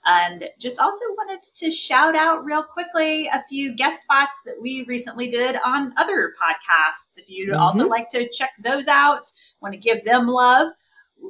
And 0.05 0.49
just 0.59 0.79
also 0.79 1.03
wanted 1.17 1.41
to 1.41 1.69
shout 1.69 2.15
out 2.15 2.43
real 2.43 2.63
quickly 2.63 3.27
a 3.27 3.43
few 3.47 3.75
guest 3.75 4.01
spots 4.01 4.41
that 4.45 4.55
we 4.59 4.83
recently 4.87 5.27
did 5.27 5.57
on 5.63 5.93
other 5.97 6.33
podcasts. 6.41 7.19
If 7.19 7.29
you'd 7.29 7.53
also 7.53 7.87
like 7.87 8.09
to 8.09 8.27
check 8.29 8.51
those 8.63 8.87
out, 8.87 9.23
want 9.61 9.73
to 9.73 9.79
give 9.79 10.03
them 10.03 10.27
love, 10.27 10.71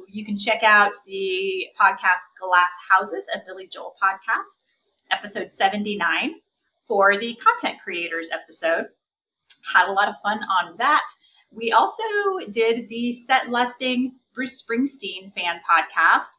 you 0.08 0.24
can 0.24 0.38
check 0.38 0.62
out 0.62 0.92
the 1.06 1.66
podcast 1.78 2.24
Glass 2.40 2.72
Houses, 2.90 3.28
a 3.34 3.40
Billy 3.46 3.66
Joel 3.66 3.94
podcast, 4.02 4.64
episode 5.10 5.52
79 5.52 6.36
for 6.80 7.18
the 7.18 7.34
content 7.34 7.78
creators 7.82 8.30
episode. 8.32 8.86
Had 9.72 9.88
a 9.88 9.92
lot 9.92 10.08
of 10.08 10.18
fun 10.18 10.40
on 10.44 10.76
that. 10.78 11.06
We 11.50 11.72
also 11.72 12.02
did 12.50 12.88
the 12.88 13.12
Set 13.12 13.48
Lusting 13.50 14.14
Bruce 14.34 14.62
Springsteen 14.62 15.32
fan 15.32 15.60
podcast 15.68 16.30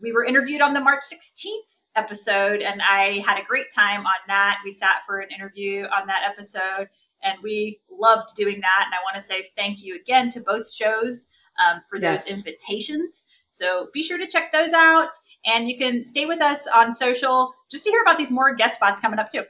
we 0.00 0.12
were 0.12 0.24
interviewed 0.24 0.60
on 0.60 0.72
the 0.74 0.80
March 0.80 1.02
16th 1.04 1.84
episode, 1.96 2.62
and 2.62 2.80
I 2.82 3.22
had 3.26 3.38
a 3.38 3.44
great 3.44 3.66
time 3.74 4.00
on 4.06 4.14
that. 4.28 4.60
We 4.64 4.70
sat 4.70 5.02
for 5.06 5.18
an 5.18 5.28
interview 5.34 5.84
on 5.86 6.06
that 6.06 6.22
episode, 6.24 6.88
and 7.22 7.36
we 7.42 7.80
loved 7.90 8.34
doing 8.36 8.60
that. 8.60 8.84
And 8.86 8.94
I 8.94 8.98
want 9.04 9.16
to 9.16 9.20
say 9.20 9.42
thank 9.56 9.82
you 9.82 9.96
again 9.96 10.30
to 10.30 10.40
both 10.40 10.70
shows 10.70 11.28
um, 11.64 11.80
for 11.88 11.98
those 11.98 12.28
Yes. 12.28 12.38
invitations. 12.38 13.24
So 13.50 13.88
be 13.92 14.02
sure 14.02 14.18
to 14.18 14.26
check 14.26 14.52
those 14.52 14.72
out, 14.72 15.10
and 15.44 15.68
you 15.68 15.76
can 15.76 16.04
stay 16.04 16.26
with 16.26 16.40
us 16.40 16.66
on 16.68 16.92
social 16.92 17.52
just 17.70 17.84
to 17.84 17.90
hear 17.90 18.02
about 18.02 18.18
these 18.18 18.30
more 18.30 18.54
guest 18.54 18.76
spots 18.76 19.00
coming 19.00 19.18
up 19.18 19.30
too. 19.30 19.42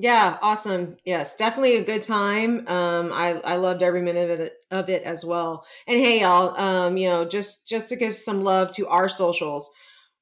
Yeah, 0.00 0.38
awesome. 0.40 0.96
Yes, 1.04 1.36
definitely 1.36 1.76
a 1.76 1.84
good 1.84 2.02
time. 2.02 2.66
Um, 2.68 3.12
I 3.12 3.32
I 3.44 3.56
loved 3.56 3.82
every 3.82 4.00
minute 4.00 4.30
of 4.30 4.40
it 4.40 4.54
of 4.70 4.88
it 4.88 5.02
as 5.02 5.24
well. 5.26 5.66
And 5.86 6.00
hey, 6.00 6.22
y'all, 6.22 6.58
um, 6.58 6.96
you 6.96 7.08
know, 7.08 7.24
just 7.26 7.68
just 7.68 7.88
to 7.90 7.96
give 7.96 8.16
some 8.16 8.42
love 8.42 8.70
to 8.76 8.88
our 8.88 9.08
socials. 9.10 9.70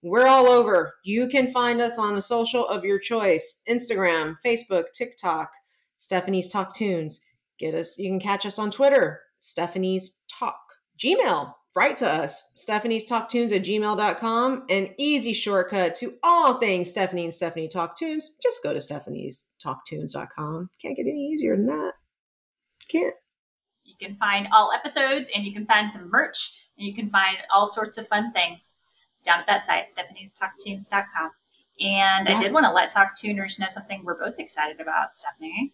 We're 0.02 0.26
all 0.26 0.48
over. 0.48 0.94
You 1.04 1.28
can 1.28 1.52
find 1.52 1.80
us 1.80 1.96
on 1.98 2.16
a 2.16 2.20
social 2.20 2.66
of 2.66 2.84
your 2.84 2.98
choice: 2.98 3.62
Instagram, 3.68 4.36
Facebook, 4.44 4.86
TikTok. 4.94 5.50
Stephanie's 5.96 6.48
Talk 6.48 6.74
Tunes. 6.74 7.24
Get 7.58 7.74
us. 7.74 7.98
You 7.98 8.10
can 8.10 8.20
catch 8.20 8.46
us 8.46 8.58
on 8.58 8.70
Twitter. 8.72 9.20
Stephanie's 9.38 10.22
Talk. 10.28 10.58
Gmail. 10.98 11.54
Write 11.76 11.96
to 11.98 12.08
us. 12.10 12.50
Stephanie's 12.56 13.04
Talk 13.06 13.28
Tunes 13.30 13.52
at 13.52 13.62
gmail.com. 13.62 14.64
An 14.68 14.94
easy 14.98 15.32
shortcut 15.32 15.94
to 15.96 16.14
all 16.24 16.58
things 16.58 16.90
Stephanie 16.90 17.24
and 17.24 17.34
Stephanie 17.34 17.68
Talk 17.68 17.96
Tunes. 17.96 18.36
Just 18.42 18.62
go 18.64 18.72
to 18.74 18.80
Stephanie's 18.80 19.50
talktunes.com. 19.64 20.70
Can't 20.82 20.96
get 20.96 21.06
any 21.06 21.28
easier 21.32 21.56
than 21.56 21.66
that. 21.66 21.92
Can't. 22.90 23.14
You 23.84 23.94
can 24.00 24.16
find 24.16 24.48
all 24.52 24.72
episodes, 24.72 25.30
and 25.34 25.44
you 25.44 25.52
can 25.52 25.66
find 25.66 25.90
some 25.90 26.10
merch, 26.10 26.68
and 26.78 26.86
you 26.86 26.94
can 26.94 27.08
find 27.08 27.36
all 27.54 27.66
sorts 27.66 27.96
of 27.98 28.08
fun 28.08 28.32
things 28.32 28.78
down 29.24 29.38
at 29.40 29.46
that 29.46 29.62
site, 29.62 29.84
stephaniestalktunes.com. 29.86 31.30
And 31.80 32.28
I 32.28 32.42
did 32.42 32.52
want 32.52 32.66
to 32.66 32.72
let 32.72 32.90
Talk 32.90 33.14
Tuners 33.14 33.58
know 33.60 33.66
something 33.68 34.02
we're 34.04 34.18
both 34.18 34.40
excited 34.40 34.80
about, 34.80 35.14
Stephanie, 35.14 35.72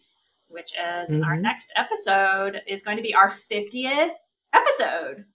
which 0.49 0.73
is 0.73 1.15
our 1.15 1.35
Mhm. 1.35 1.41
next 1.41 1.73
episode 1.75 2.61
is 2.67 2.83
going 2.83 2.97
to 2.97 3.03
be 3.03 3.15
our 3.15 3.29
50th 3.29 4.13
episode, 4.53 5.25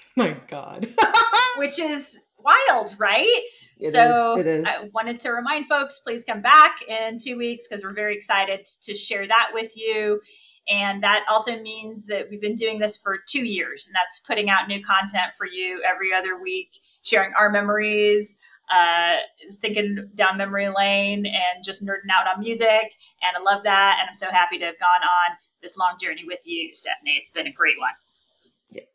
My 0.16 0.36
God. 0.48 0.94
which 1.56 1.78
is 1.78 2.20
wild, 2.38 2.94
right? 2.98 3.42
It 3.78 3.92
so 3.92 4.36
is, 4.36 4.46
it 4.46 4.46
is. 4.46 4.66
I 4.68 4.88
wanted 4.94 5.18
to 5.18 5.30
remind 5.30 5.66
folks, 5.66 5.98
please 6.00 6.24
come 6.24 6.40
back 6.40 6.82
in 6.86 7.18
two 7.18 7.36
weeks 7.36 7.66
because 7.66 7.84
we're 7.84 7.94
very 7.94 8.14
excited 8.14 8.66
to 8.82 8.94
share 8.94 9.26
that 9.26 9.50
with 9.52 9.76
you. 9.76 10.20
And 10.68 11.02
that 11.02 11.24
also 11.28 11.60
means 11.60 12.06
that 12.06 12.28
we've 12.30 12.40
been 12.40 12.54
doing 12.54 12.78
this 12.78 12.96
for 12.96 13.18
two 13.28 13.44
years, 13.44 13.88
and 13.88 13.96
that's 13.96 14.20
putting 14.20 14.48
out 14.48 14.68
new 14.68 14.80
content 14.80 15.32
for 15.36 15.44
you 15.44 15.82
every 15.84 16.14
other 16.14 16.40
week, 16.40 16.78
sharing 17.02 17.32
our 17.36 17.50
memories, 17.50 18.36
uh, 18.70 19.16
thinking 19.54 20.08
down 20.14 20.36
memory 20.36 20.68
lane, 20.68 21.26
and 21.26 21.64
just 21.64 21.84
nerding 21.84 22.12
out 22.12 22.32
on 22.32 22.40
music. 22.40 22.94
And 23.22 23.36
I 23.36 23.42
love 23.42 23.64
that. 23.64 23.98
And 24.00 24.08
I'm 24.08 24.14
so 24.14 24.30
happy 24.30 24.56
to 24.58 24.66
have 24.66 24.78
gone 24.78 25.02
on 25.02 25.36
this 25.62 25.76
long 25.76 25.96
journey 26.00 26.24
with 26.24 26.40
you, 26.46 26.70
Stephanie. 26.74 27.16
It's 27.18 27.30
been 27.30 27.48
a 27.48 27.52
great 27.52 27.78
one. 27.80 27.90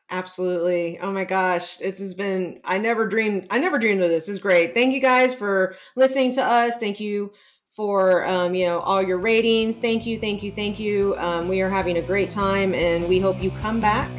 Absolutely. 0.10 1.00
Oh 1.00 1.12
my 1.12 1.26
gosh. 1.26 1.78
This 1.78 2.00
has 2.00 2.14
been 2.14 2.62
I 2.64 2.78
never 2.78 3.08
dreamed 3.08 3.48
I 3.50 3.60
never 3.60 3.78
dreamed 3.78 4.02
of 4.02 4.10
this. 4.10 4.28
This 4.28 4.36
is 4.36 4.40
great. 4.40 4.74
Thank 4.74 4.94
you 4.94 5.02
guys 5.02 5.36
for 5.36 5.76
listening 5.96 6.32
to 6.34 6.44
us. 6.44 6.78
Thank 6.78 7.00
you 7.00 7.34
for 7.72 8.26
um, 8.26 8.56
you 8.56 8.66
know 8.66 8.80
all 8.80 9.04
your 9.04 9.18
ratings. 9.18 9.80
Thank 9.80 10.06
you, 10.06 10.20
thank 10.20 10.42
you, 10.42 10.52
thank 10.52 10.80
you. 10.80 11.16
Um, 11.18 11.48
we 11.48 11.62
are 11.62 11.70
having 11.70 11.98
a 11.98 12.02
great 12.02 12.32
time 12.32 12.74
and 12.74 13.08
we 13.08 13.20
hope 13.20 13.42
you 13.44 13.52
come 13.62 13.80
back 13.82 14.10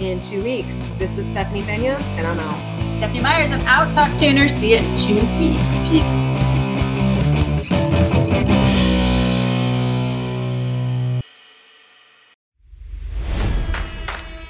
in 0.00 0.20
two 0.20 0.42
weeks. 0.42 0.88
This 0.98 1.16
is 1.16 1.26
Stephanie 1.26 1.62
Pena 1.62 1.96
and 2.18 2.26
I'm 2.26 2.38
out. 2.40 2.96
Stephanie 2.96 3.20
Myers, 3.20 3.52
I'm 3.52 3.60
out. 3.62 3.92
Talk 3.92 4.18
Tuner. 4.18 4.48
See 4.48 4.72
you 4.72 4.78
in 4.78 4.96
two 4.96 5.14
weeks. 5.38 5.78
Peace. 5.88 6.45